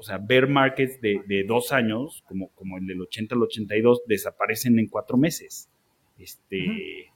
[0.00, 4.02] o sea, bear markets de, de, dos años, como, como el del 80 al 82,
[4.06, 5.70] desaparecen en cuatro meses.
[6.18, 7.12] Este, uh -huh.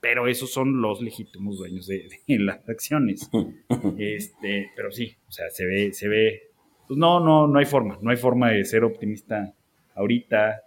[0.00, 3.30] Pero esos son los legítimos dueños de, de, las acciones.
[3.98, 6.42] Este, pero sí, o sea, se ve, se ve,
[6.86, 9.54] pues no, no, no hay forma, no hay forma de ser optimista
[9.94, 10.60] ahorita.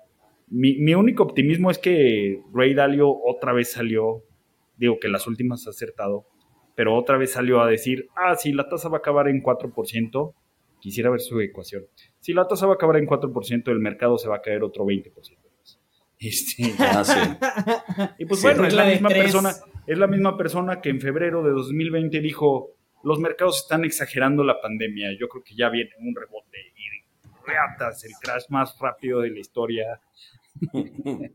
[0.47, 4.24] Mi, mi único optimismo es que Ray Dalio otra vez salió,
[4.78, 6.26] digo que las últimas ha acertado,
[6.76, 10.34] pero otra vez salió a decir, ah, sí, la tasa va a acabar en 4%,
[10.80, 11.84] Quisiera ver su ecuación.
[12.19, 14.86] Si la tasa va a acabar en 4%, el mercado se va a caer otro
[14.86, 15.11] 20%.
[16.19, 17.19] Este, ah, sí.
[18.17, 19.55] Y pues sí, bueno, es la misma persona,
[19.88, 24.59] es la misma persona que en febrero de 2020 dijo, los mercados están exagerando la
[24.59, 26.89] pandemia, yo creo que ya viene un rebote y
[27.47, 30.01] reatas el crash más rápido de la historia.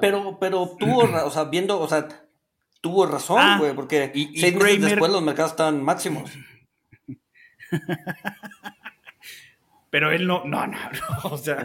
[0.00, 2.08] Pero, pero tuvo, o sea, viendo, o sea,
[2.80, 4.90] tuvo razón, güey, ah, porque y, y seis meses Kramer...
[4.90, 6.30] después los mercados estaban máximos.
[9.92, 11.60] Pero él no, no, no, no o sea,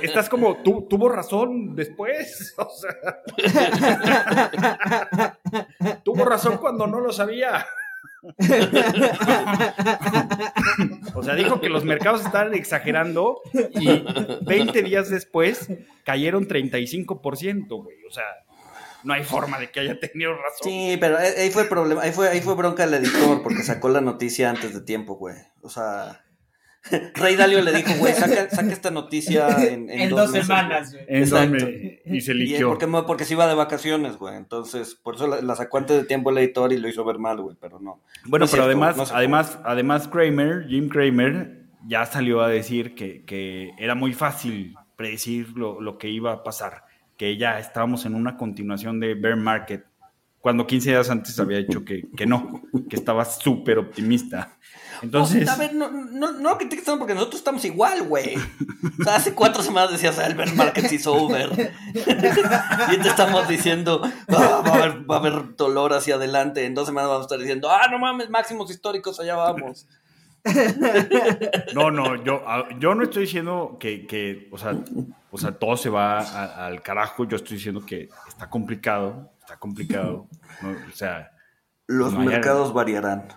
[0.00, 2.94] estás, como, tú, tuvo razón después, o sea,
[6.04, 7.66] tuvo razón cuando no lo sabía.
[11.14, 13.40] o sea, dijo que los mercados estaban exagerando
[13.72, 14.04] y
[14.42, 15.68] 20 días después
[16.04, 18.24] cayeron 35%, güey, o sea,
[19.04, 20.60] no hay forma de que haya tenido razón.
[20.62, 24.00] Sí, pero ahí fue problema, ahí fue, ahí fue bronca del editor porque sacó la
[24.00, 25.36] noticia antes de tiempo, güey.
[25.62, 26.24] O sea,
[27.14, 30.46] Rey Dalio le dijo, güey, saca, saca, esta noticia en, en, en dos, dos meses,
[30.46, 31.04] semanas, güey.
[31.08, 31.66] Exacto.
[32.04, 32.68] Y se liquió.
[32.68, 34.36] Porque, porque se iba de vacaciones, güey.
[34.36, 37.18] Entonces, por eso la, la, sacó antes de tiempo el editor y lo hizo ver
[37.18, 38.00] mal, güey, pero no.
[38.24, 42.94] Bueno, no pero cierto, además, no además, además Kramer, Jim Kramer, ya salió a decir
[42.94, 46.87] que, que era muy fácil predecir lo, lo que iba a pasar
[47.18, 49.84] que ya estábamos en una continuación de bear market,
[50.40, 54.56] cuando 15 días antes había dicho que, que no, que estaba súper optimista.
[55.02, 55.44] Entonces...
[55.44, 58.36] No, a ver, no, no, no critiques tanto porque nosotros estamos igual, güey.
[59.00, 61.72] O sea, hace cuatro semanas decías, ah, el bear market is over.
[61.94, 64.62] y te estamos diciendo, ah,
[65.08, 66.64] va a haber dolor hacia adelante.
[66.66, 69.88] En dos semanas vamos a estar diciendo, ah, no mames, máximos históricos, allá vamos.
[71.74, 72.42] No, no, yo,
[72.78, 74.78] yo no estoy diciendo que, que o, sea,
[75.30, 77.24] o sea, todo se va a, al carajo.
[77.26, 80.28] Yo estoy diciendo que está complicado, está complicado.
[80.62, 80.70] ¿no?
[80.70, 81.32] O sea,
[81.86, 83.28] los no mercados variarán.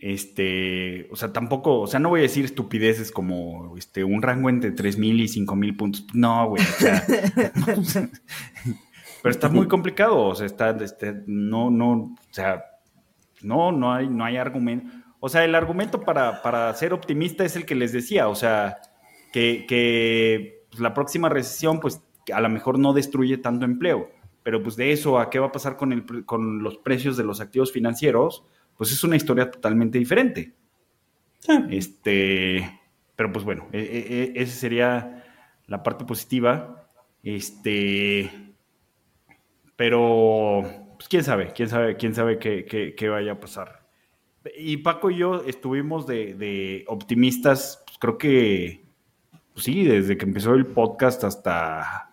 [0.00, 4.48] Este, o sea, tampoco, o sea, no voy a decir estupideces como este, un rango
[4.48, 6.06] entre 3.000 y 5.000 puntos.
[6.14, 7.02] No, güey, o sea,
[7.66, 7.82] pero
[9.22, 12.64] pero está muy complicado, o sea, está, este, no, no, o sea,
[13.42, 14.92] no, no hay, no hay argumento.
[15.20, 18.78] O sea, el argumento para, para ser optimista es el que les decía, o sea,
[19.32, 22.00] que, que pues, la próxima recesión, pues
[22.32, 24.10] a lo mejor no destruye tanto empleo,
[24.42, 27.24] pero pues de eso a qué va a pasar con, el, con los precios de
[27.24, 28.44] los activos financieros,
[28.76, 30.54] pues es una historia totalmente diferente.
[31.70, 32.80] Este,
[33.16, 35.24] pero pues bueno, e, e, e, esa sería
[35.66, 36.88] la parte positiva.
[37.22, 38.30] Este,
[39.76, 40.62] pero
[40.96, 43.77] pues quién sabe, quién sabe, quién sabe qué, qué, vaya a pasar.
[44.56, 48.84] Y Paco y yo estuvimos de, optimistas, pues creo que,
[49.52, 52.12] pues sí, desde que empezó el podcast hasta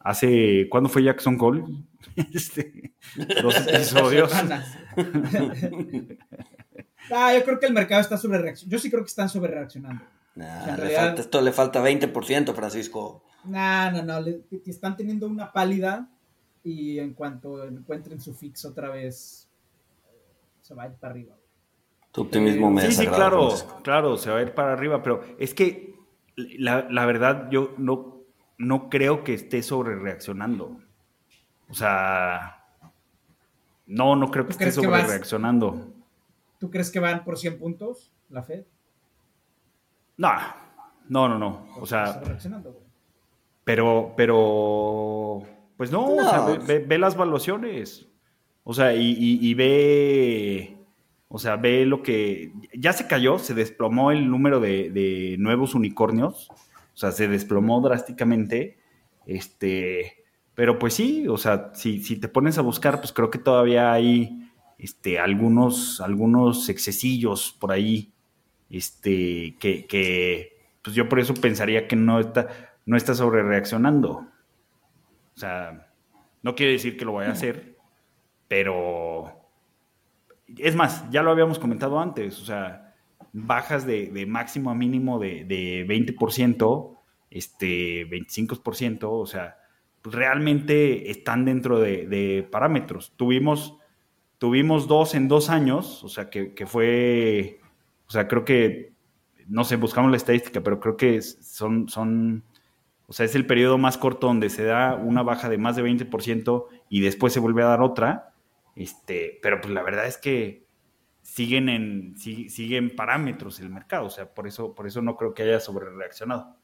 [0.00, 1.64] hace, ¿cuándo fue Jackson Cole?
[2.34, 2.92] Este,
[3.40, 4.30] dos episodios.
[7.10, 8.76] ah, yo creo que el mercado está sobre reaccionando.
[8.76, 10.04] Yo sí creo que están sobre reaccionando.
[11.16, 13.24] esto le falta 20%, Francisco.
[13.44, 14.18] No, no, no.
[14.66, 16.10] están teniendo una pálida
[16.64, 19.48] y en cuanto encuentren su fix otra vez,
[20.60, 21.34] se va a ir para arriba.
[22.12, 23.50] Tu optimismo me Sí, sí, claro,
[23.82, 25.94] claro, se va a ir para arriba, pero es que
[26.36, 28.20] la, la verdad yo no,
[28.58, 30.76] no creo que esté sobre reaccionando.
[31.68, 32.64] O sea,
[33.86, 35.88] no, no creo que esté sobre reaccionando.
[36.58, 38.64] ¿Tú crees que van por 100 puntos la Fed?
[40.16, 40.32] No,
[41.08, 41.66] no, no, no.
[41.80, 42.22] O sea,
[43.64, 45.42] pero, pero
[45.76, 48.06] pues no, O sea, ve, las valuaciones.
[48.64, 50.76] O sea, y, ve.
[51.34, 52.52] O sea, ve lo que.
[52.74, 56.50] Ya se cayó, se desplomó el número de, nuevos unicornios.
[56.50, 58.76] O sea, se desplomó drásticamente.
[59.24, 60.24] Este.
[60.54, 63.94] Pero pues sí, o sea, si, si te pones a buscar, pues creo que todavía
[63.94, 68.12] hay este, algunos, algunos excesillos por ahí.
[68.68, 72.48] Este, que, que, pues yo por eso pensaría que no está,
[72.84, 74.26] no está sobre reaccionando.
[75.34, 75.88] O sea,
[76.42, 77.78] no quiere decir que lo vaya a hacer,
[78.48, 79.41] pero
[80.58, 82.94] es más, ya lo habíamos comentado antes, o sea,
[83.32, 85.46] bajas de, máximo a mínimo de,
[85.86, 86.98] 20%,
[87.30, 89.56] este, 25%, o sea,
[90.02, 93.12] pues realmente están dentro de, parámetros.
[93.16, 93.78] Tuvimos,
[94.38, 97.60] tuvimos dos en dos años, o sea, que, que, fue,
[98.06, 98.92] o sea, creo que,
[99.48, 102.44] no sé, buscamos la estadística, pero creo que son, son
[103.12, 105.82] o sea, es el periodo más corto donde se da una baja de más de
[105.82, 108.31] 20% y después se vuelve a dar otra.
[108.74, 110.66] Este, pero pues la verdad es que
[111.22, 115.44] siguen en siguen parámetros el mercado, o sea, por eso por eso no creo que
[115.44, 116.56] haya sobre reaccionado.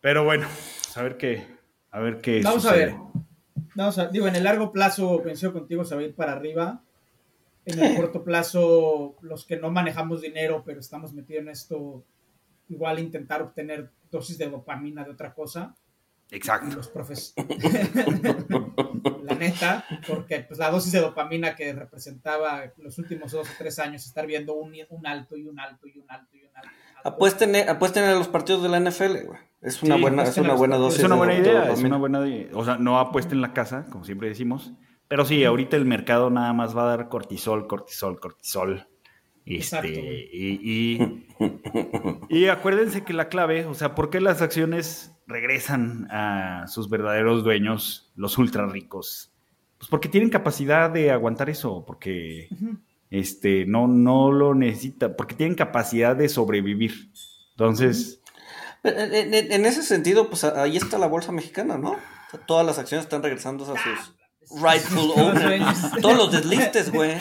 [0.00, 1.46] Pero bueno, pues, a ver qué
[1.90, 2.94] a ver qué Vamos a ver.
[3.74, 6.82] Vamos a, digo, en el largo plazo pensé contigo se va a ir para arriba.
[7.66, 12.02] En el corto plazo, los que no manejamos dinero, pero estamos metidos en esto,
[12.68, 15.76] igual intentar obtener dosis de dopamina de otra cosa.
[16.30, 16.76] Exacto.
[16.76, 17.34] Los profes
[19.40, 24.06] neta, porque pues la dosis de dopamina que representaba los últimos dos o tres años,
[24.06, 26.70] estar viendo un, un alto y un alto y un alto y un alto.
[27.02, 29.38] Apuesten, apuesten a los partidos de la NFL, güey.
[29.62, 31.00] Es una buena, es una buena dosis.
[31.00, 34.28] Es una buena idea, es una buena O sea, no apuesten la casa, como siempre
[34.28, 34.72] decimos.
[35.08, 38.86] Pero sí, ahorita el mercado nada más va a dar cortisol, cortisol, cortisol.
[39.44, 41.26] Este, y,
[42.28, 47.42] y, acuérdense que la clave, o sea, ¿por qué las acciones regresan a sus verdaderos
[47.42, 49.29] dueños, los ultra ricos?
[49.80, 52.50] Pues porque tienen capacidad de aguantar eso, porque
[53.08, 57.10] este, no, no lo necesita, porque tienen capacidad de sobrevivir.
[57.52, 58.20] Entonces.
[58.84, 61.96] En, ese sentido, pues ahí está la bolsa mexicana, ¿no?
[62.46, 65.62] todas las acciones están regresando a sus rightful owner.
[66.02, 67.12] Todos los deslistes, güey.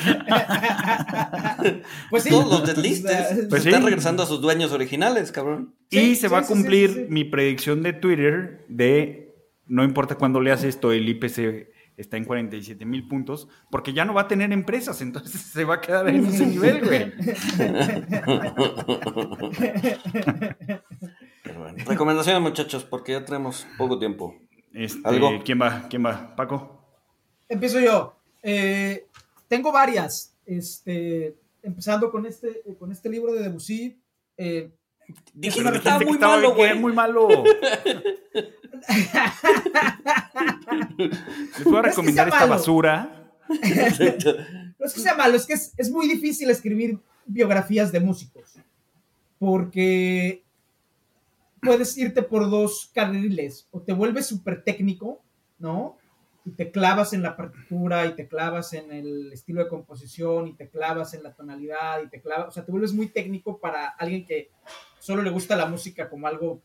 [2.10, 2.30] Pues sí.
[2.30, 3.47] Todos los deslistes.
[3.49, 5.76] Pues están regresando a sus dueños originales, cabrón.
[5.89, 9.30] y se va a cumplir mi predicción de Twitter de
[9.66, 11.70] no importa cuándo leas esto, el IPC
[12.00, 15.76] está en 47 mil puntos, porque ya no va a tener empresas, entonces se va
[15.76, 17.14] a quedar en ese nivel, güey.
[21.86, 24.36] Recomendaciones, muchachos, porque ya tenemos poco tiempo.
[24.74, 25.02] Este,
[25.43, 25.88] ¿Quién va?
[25.89, 26.36] ¿Quién va?
[26.36, 26.80] ¿Paco?
[27.47, 28.16] Empiezo yo.
[28.43, 29.08] Eh,
[29.47, 30.36] tengo varias.
[30.45, 34.00] Este, empezando con este, con este libro de Debussy.
[34.38, 34.72] Eh,
[35.34, 36.78] Dije que estaba muy malo, güey.
[36.78, 37.28] Muy malo.
[40.97, 43.32] Les voy a recomendar esta basura.
[43.49, 48.55] no es que sea malo, es que es, es muy difícil escribir biografías de músicos.
[49.38, 50.43] Porque
[51.62, 53.68] puedes irte por dos carriles.
[53.72, 55.22] O te vuelves súper técnico,
[55.57, 55.99] ¿no?
[56.49, 60.53] y te clavas en la partitura y te clavas en el estilo de composición y
[60.53, 63.88] te clavas en la tonalidad y te clavas, o sea, te vuelves muy técnico para
[63.89, 64.49] alguien que
[65.00, 66.62] solo le gusta la música como algo,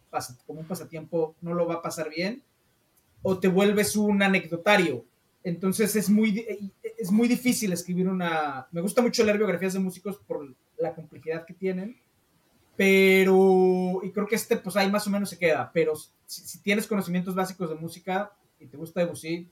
[0.47, 2.43] como un pasatiempo, no lo va a pasar bien.
[3.22, 5.05] o te vuelves un anecdotario.
[5.43, 6.47] Entonces es muy,
[6.99, 8.66] es muy difícil escribir una...
[8.70, 11.97] Me gusta mucho leer biografías de músicos por la complejidad que tienen,
[12.76, 14.01] pero...
[14.03, 15.95] Y creo que este pues ahí más o menos se queda, pero
[16.26, 19.49] si, tienes conocimientos básicos de música y te gusta Debussy,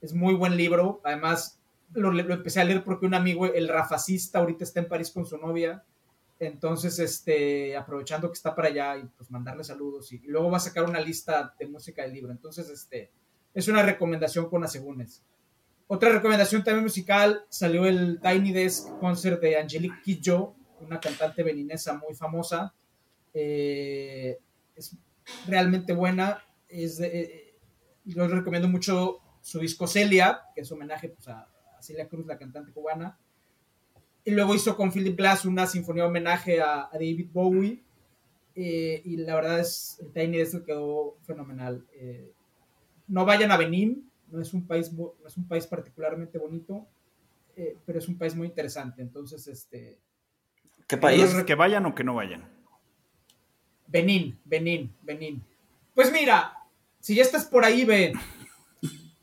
[0.00, 1.00] es muy buen libro.
[1.04, 1.58] Además,
[1.92, 5.26] lo, lo, empecé a leer porque un amigo, el rafacista, ahorita está en París con
[5.26, 5.84] su novia.
[6.40, 10.12] Entonces, este, aprovechando que está para allá y pues mandarle saludos.
[10.12, 12.30] Y, luego va a sacar una lista de música del libro.
[12.30, 13.10] Entonces, este,
[13.54, 15.22] es una recomendación con asegúnes.
[15.88, 21.94] Otra recomendación también musical, salió el Tiny Desk Concert de Angelique Kidjo, una cantante beninesa
[21.94, 22.74] muy famosa.
[23.32, 24.38] Eh,
[24.76, 24.96] es
[25.46, 26.44] realmente buena.
[26.68, 27.48] Es eh,
[28.04, 31.48] yo recomiendo mucho su disco Celia, que es homenaje pues, a,
[31.80, 33.18] Celia Cruz, la cantante cubana.
[34.28, 37.82] Y luego hizo con Philip Glass una sinfonía homenaje a, David Bowie.
[38.54, 41.84] Eh, y la verdad es, el Tiny Desk quedó fenomenal
[43.08, 46.86] no vayan a Benín, no es un país, no es un país particularmente bonito,
[47.56, 49.02] eh, pero es un país muy interesante.
[49.02, 49.98] Entonces, este.
[50.86, 51.34] ¿Qué país?
[51.46, 52.48] ¿Que vayan o que no vayan?
[53.86, 55.42] Benín, Benín, Benín.
[55.94, 56.52] Pues mira,
[57.00, 58.12] si ya estás por ahí, ven.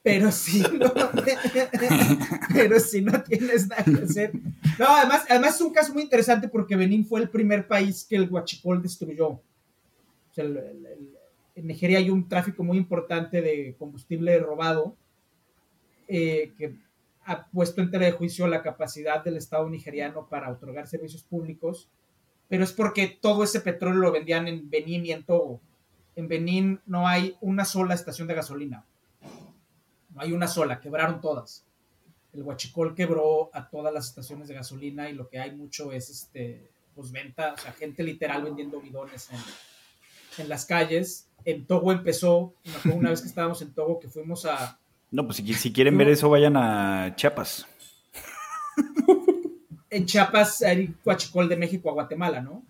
[0.06, 0.94] Pero si no,
[2.54, 4.34] pero si no tienes nada que hacer.
[4.78, 8.16] No, además, además es un caso muy interesante porque Benín fue el primer país que
[8.16, 9.30] el Huachicol destruyó.
[9.30, 9.42] O
[10.32, 11.10] sea, el,
[11.56, 14.96] en Nigeria hay un tráfico muy importante de combustible robado
[16.08, 16.76] eh, que
[17.26, 21.90] ha puesto en tela de juicio la capacidad del Estado nigeriano para otorgar servicios públicos,
[22.48, 25.62] pero es porque todo ese petróleo lo vendían en Benín y en Togo.
[26.16, 28.86] En Benín no hay una sola estación de gasolina.
[30.16, 31.64] No hay una sola, quebraron todas.
[32.34, 36.10] El Huachicol quebró a todas las estaciones de gasolina y lo que hay mucho es
[36.10, 41.92] este, pues venta, o sea, gente literal vendiendo bidones en, en las calles en Togo
[41.92, 42.54] empezó,
[42.92, 44.80] una vez que estábamos en Togo, que fuimos a...
[45.12, 47.68] No, pues si, quieren ver eso, vayan a Chiapas.
[49.92, 52.64] En Chiapas hay Coachicol de México a Guatemala, ¿no?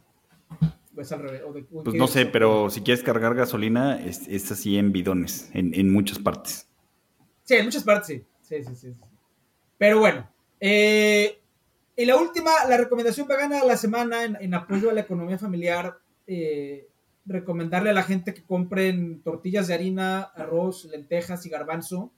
[0.93, 1.41] Pues al revés.
[1.83, 6.67] pues no sé, pero si quieres cargar gasolina, es, así en bidones, en, muchas partes.
[7.45, 8.25] Sí, en muchas partes, sí.
[8.41, 8.95] Sí, sí, sí.
[9.77, 10.29] Pero bueno,
[10.59, 11.39] eh,
[11.95, 15.97] y la última, la recomendación pagana de la semana en, apoyo a la economía familiar,
[16.27, 16.87] eh,
[17.25, 22.11] recomendarle a la gente que compren tortillas de harina, arroz, lentejas y garbanzo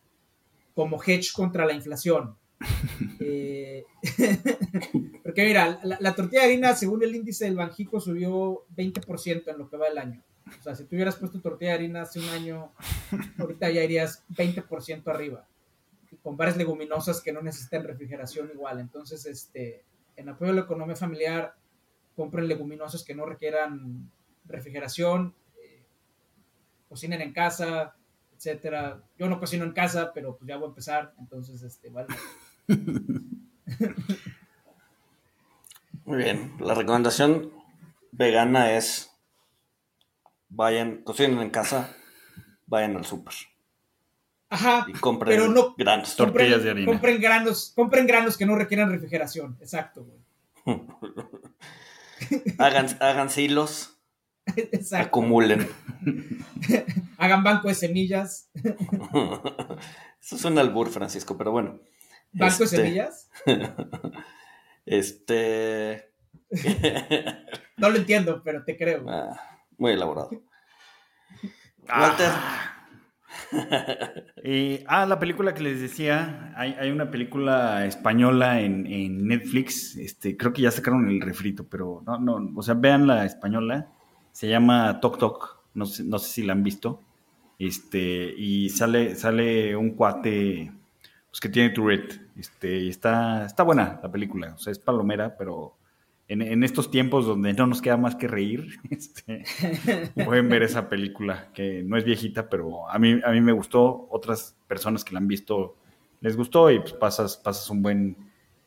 [0.74, 2.36] como hedge contra la inflación.
[3.20, 3.86] Eh,
[5.24, 9.70] porque mira, la, tortilla de harina, según el índice del Banjico, subió 20% en lo
[9.70, 10.24] que va el año.
[10.60, 12.72] O sea, si tú hubieras puesto tortilla de harina hace un año,
[13.40, 15.46] ahorita ya irías 20% arriba.
[16.12, 18.80] Y con varias leguminosas que no necesitan refrigeración igual.
[18.80, 19.84] Entonces, este,
[20.16, 21.56] en apoyo a la economía familiar,
[22.16, 24.10] compren leguminosas que no requieran
[24.46, 25.84] refrigeración, eh,
[26.90, 27.96] cocinen en casa,
[28.36, 29.04] etcétera.
[29.18, 32.08] Yo no cocino en casa, pero pues ya voy a empezar, entonces, este, vale.
[36.06, 37.52] Muy bien, la recomendación
[38.12, 39.17] vegana es
[40.50, 41.96] vayan, cocinen en casa,
[42.66, 43.34] vayan al súper.
[44.50, 46.16] Ajá, y compren pero no, granos.
[46.16, 46.92] Tortillas de harina.
[46.92, 50.08] Compren granos, compren granos que no requieran refrigeración, exacto,
[52.58, 53.98] hagan, hagan silos
[54.94, 55.68] Acumulen.
[57.18, 58.50] Hagan banco de semillas.
[60.22, 61.80] Eso suena al bur, Francisco, pero bueno.
[62.32, 63.30] ¿Banco de este, semillas?
[64.86, 66.12] este.
[67.78, 69.06] no lo entiendo, pero te creo.
[69.10, 70.30] Ah, muy elaborado.
[71.90, 72.32] Walter.
[74.88, 75.04] Ah.
[75.04, 80.64] ah, la película que les decía, hay, una película española en, Netflix, este, creo que
[80.64, 83.90] ya sacaron el refrito, pero no, no, o sea, vean la española,
[84.32, 87.02] se llama Tok Tok, no sé, no sé si la han visto.
[87.60, 90.72] Este, y sale, sale un cuate
[91.30, 92.20] pues, que tiene Tourette.
[92.36, 94.54] Este, y está, está buena la película.
[94.54, 95.77] O sea, es palomera, pero
[96.30, 99.44] en, estos tiempos donde no nos queda más que reír, este,
[100.26, 104.08] pueden ver esa película, que no es viejita, pero a mí, a mí me gustó.
[104.10, 105.78] Otras personas que la han visto
[106.22, 108.18] les gustó y pues pasas, pasas un buen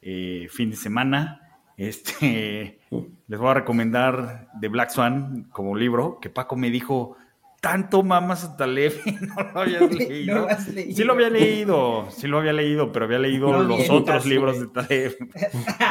[0.03, 1.41] eh, fin de semana.
[1.77, 2.81] Este,
[3.29, 7.17] les voy a recomendar The Black Swan como libro, que Paco me dijo,
[7.61, 10.49] tanto mamas a Taleb no lo habías leído.
[10.95, 14.67] Sí lo había leído, sí lo había leído, pero había leído los otros libros de
[14.69, 15.17] Taleb.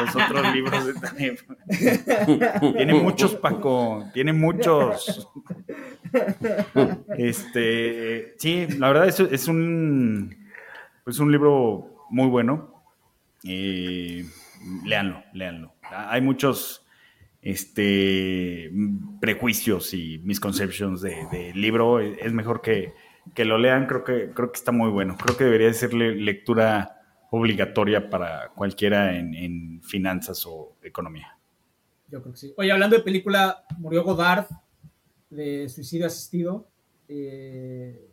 [0.00, 1.38] los otros libros de Taleb.
[2.76, 5.28] tiene muchos, Paco, tiene muchos.
[7.16, 10.36] Este, sí, la verdad es, es un,
[11.06, 12.82] un libro muy bueno.
[13.44, 14.26] Eh,
[14.84, 15.72] léanlo, léanlo.
[15.82, 16.84] Hay muchos
[17.42, 18.70] este,
[19.20, 22.00] prejuicios y misconceptions del de libro.
[22.00, 22.94] Es mejor que
[23.34, 25.16] que lo lean, creo que, creo que está muy bueno.
[25.16, 26.96] Creo que debería ser lectura
[27.30, 31.36] obligatoria para cualquiera en, finanzas o economía.
[32.08, 32.54] Yo creo que sí.
[32.56, 34.46] Oye, hablando de película, murió Godard
[35.28, 36.68] de suicidio asistido.
[37.08, 38.08] Eh,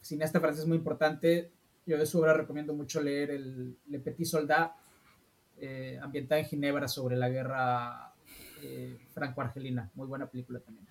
[0.00, 1.50] cineasta francés muy importante.
[1.84, 4.72] Yo de su obra recomiendo mucho leer el Le Petit Soldat,
[5.58, 8.14] eh, ambientada en Ginebra sobre la guerra
[8.62, 9.90] eh, franco-argelina.
[9.94, 10.86] Muy buena película también.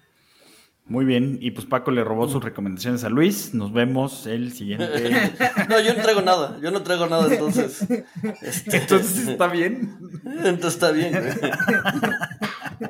[0.87, 3.55] Muy bien, y pues Paco le robó sus recomendaciones a Luis.
[3.55, 4.85] Nos vemos el siguiente.
[5.69, 7.87] no, yo no traigo nada, yo no traigo nada, entonces.
[8.41, 9.97] Este, entonces está bien.
[10.23, 11.13] Entonces está bien.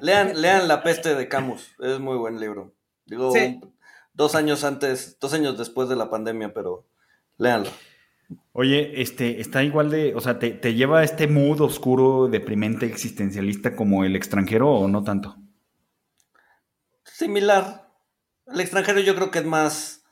[0.02, 2.76] lean, lean La peste de Camus, es muy buen libro.
[3.06, 3.32] Digo,
[4.14, 6.86] dos años antes, dos años después de la pandemia, pero
[7.38, 7.70] léanlo.
[8.54, 12.86] Oye, este, está igual de, o sea, ¿te, te lleva a este mood oscuro, deprimente,
[12.86, 15.36] existencialista como el extranjero o no tanto?
[17.04, 17.90] Similar,
[18.48, 20.04] el extranjero yo creo que es más,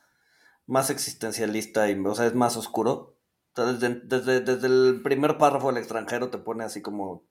[0.66, 3.18] más existencialista y, o sea, es más oscuro.
[3.55, 7.24] Desde, desde, el primer párrafo del extranjero te pone así como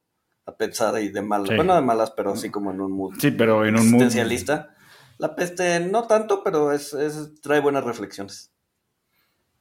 [0.47, 3.15] a pensar y de malas, bueno, de malas, pero así como en un mood.
[3.19, 4.77] Sí, pero en un existencialista.
[5.19, 8.52] La peste no tanto, pero es, es, trae buenas reflexiones.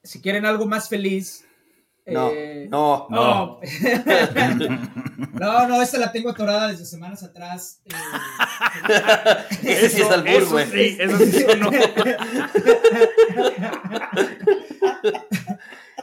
[0.04, 1.45] Si quieren algo más feliz,
[2.06, 3.60] no, eh, no, no.
[5.34, 7.82] No, no, esta la tengo atorada desde semanas atrás.
[7.86, 7.93] Eh,
[9.64, 10.70] Ese sí es albur, güey.
[10.70, 11.72] Sí, eso sí sonó.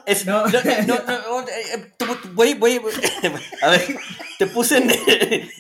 [0.09, 0.45] Es, no.
[0.47, 1.45] No, no,
[2.35, 2.81] güey, güey,
[3.63, 3.83] a ver,
[4.39, 4.91] te puse en,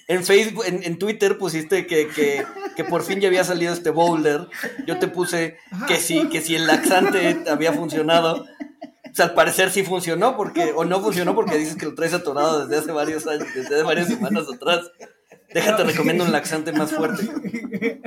[0.09, 2.45] en Facebook, en, en, Twitter pusiste que, que,
[2.75, 4.49] que, por fin ya había salido este boulder.
[4.87, 8.45] Yo te puse que si, que si el laxante había funcionado
[9.21, 12.83] al parecer sí funcionó, porque, o no funcionó porque dices que lo traes atorado desde
[12.83, 14.91] hace varios años, desde hace varias semanas atrás.
[15.53, 17.29] Déjate, recomiendo un laxante más fuerte.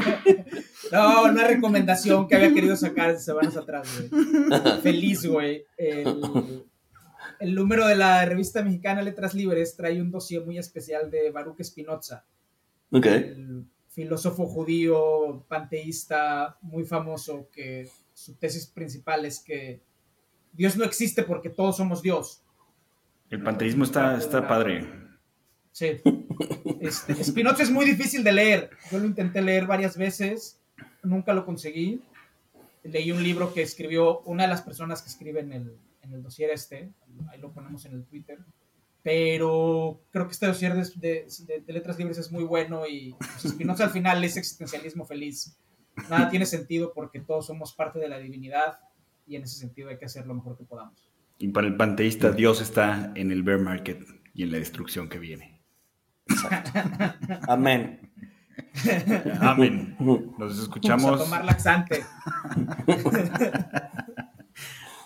[0.91, 4.81] No, una recomendación que había querido sacar semanas atrás, güey.
[4.81, 5.65] Feliz, güey.
[5.77, 6.65] El,
[7.39, 11.63] el, número de la revista mexicana Letras Libres trae un dossier muy especial de Baruch
[11.63, 12.25] Spinoza.
[12.91, 13.05] Ok.
[13.05, 19.81] El filósofo judío, panteísta, muy famoso, que su tesis principal es que
[20.51, 22.43] Dios no existe porque todos somos Dios.
[23.29, 24.85] El panteísmo está, está padre.
[25.71, 26.01] Sí.
[26.81, 28.71] Este, Spinoza es muy difícil de leer.
[28.91, 30.59] Yo lo intenté leer varias veces,
[31.03, 32.01] nunca lo conseguí.
[32.83, 36.23] Leí un libro que escribió una de las personas que escribe en el, en el
[36.23, 36.89] dossier este,
[37.29, 38.39] ahí lo ponemos en el Twitter,
[39.03, 41.27] pero creo que este dossier de,
[41.65, 45.55] de, letras libres es muy bueno y pues, Spinoza al final es existencialismo feliz.
[46.09, 48.79] Nada tiene sentido porque todos somos parte de la divinidad
[49.27, 51.09] y en ese sentido hay que hacer lo mejor que podamos.
[51.37, 54.03] Y para el panteísta, Dios está en el bear market
[54.33, 55.60] y en la destrucción que viene.
[57.47, 57.99] Amén.
[59.41, 59.95] Amén.
[60.37, 61.03] Nos escuchamos.
[61.03, 62.03] Vamos a tomar laxante.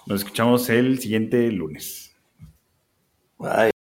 [0.07, 2.15] Nos escuchamos el siguiente lunes.
[3.37, 3.74] Bye.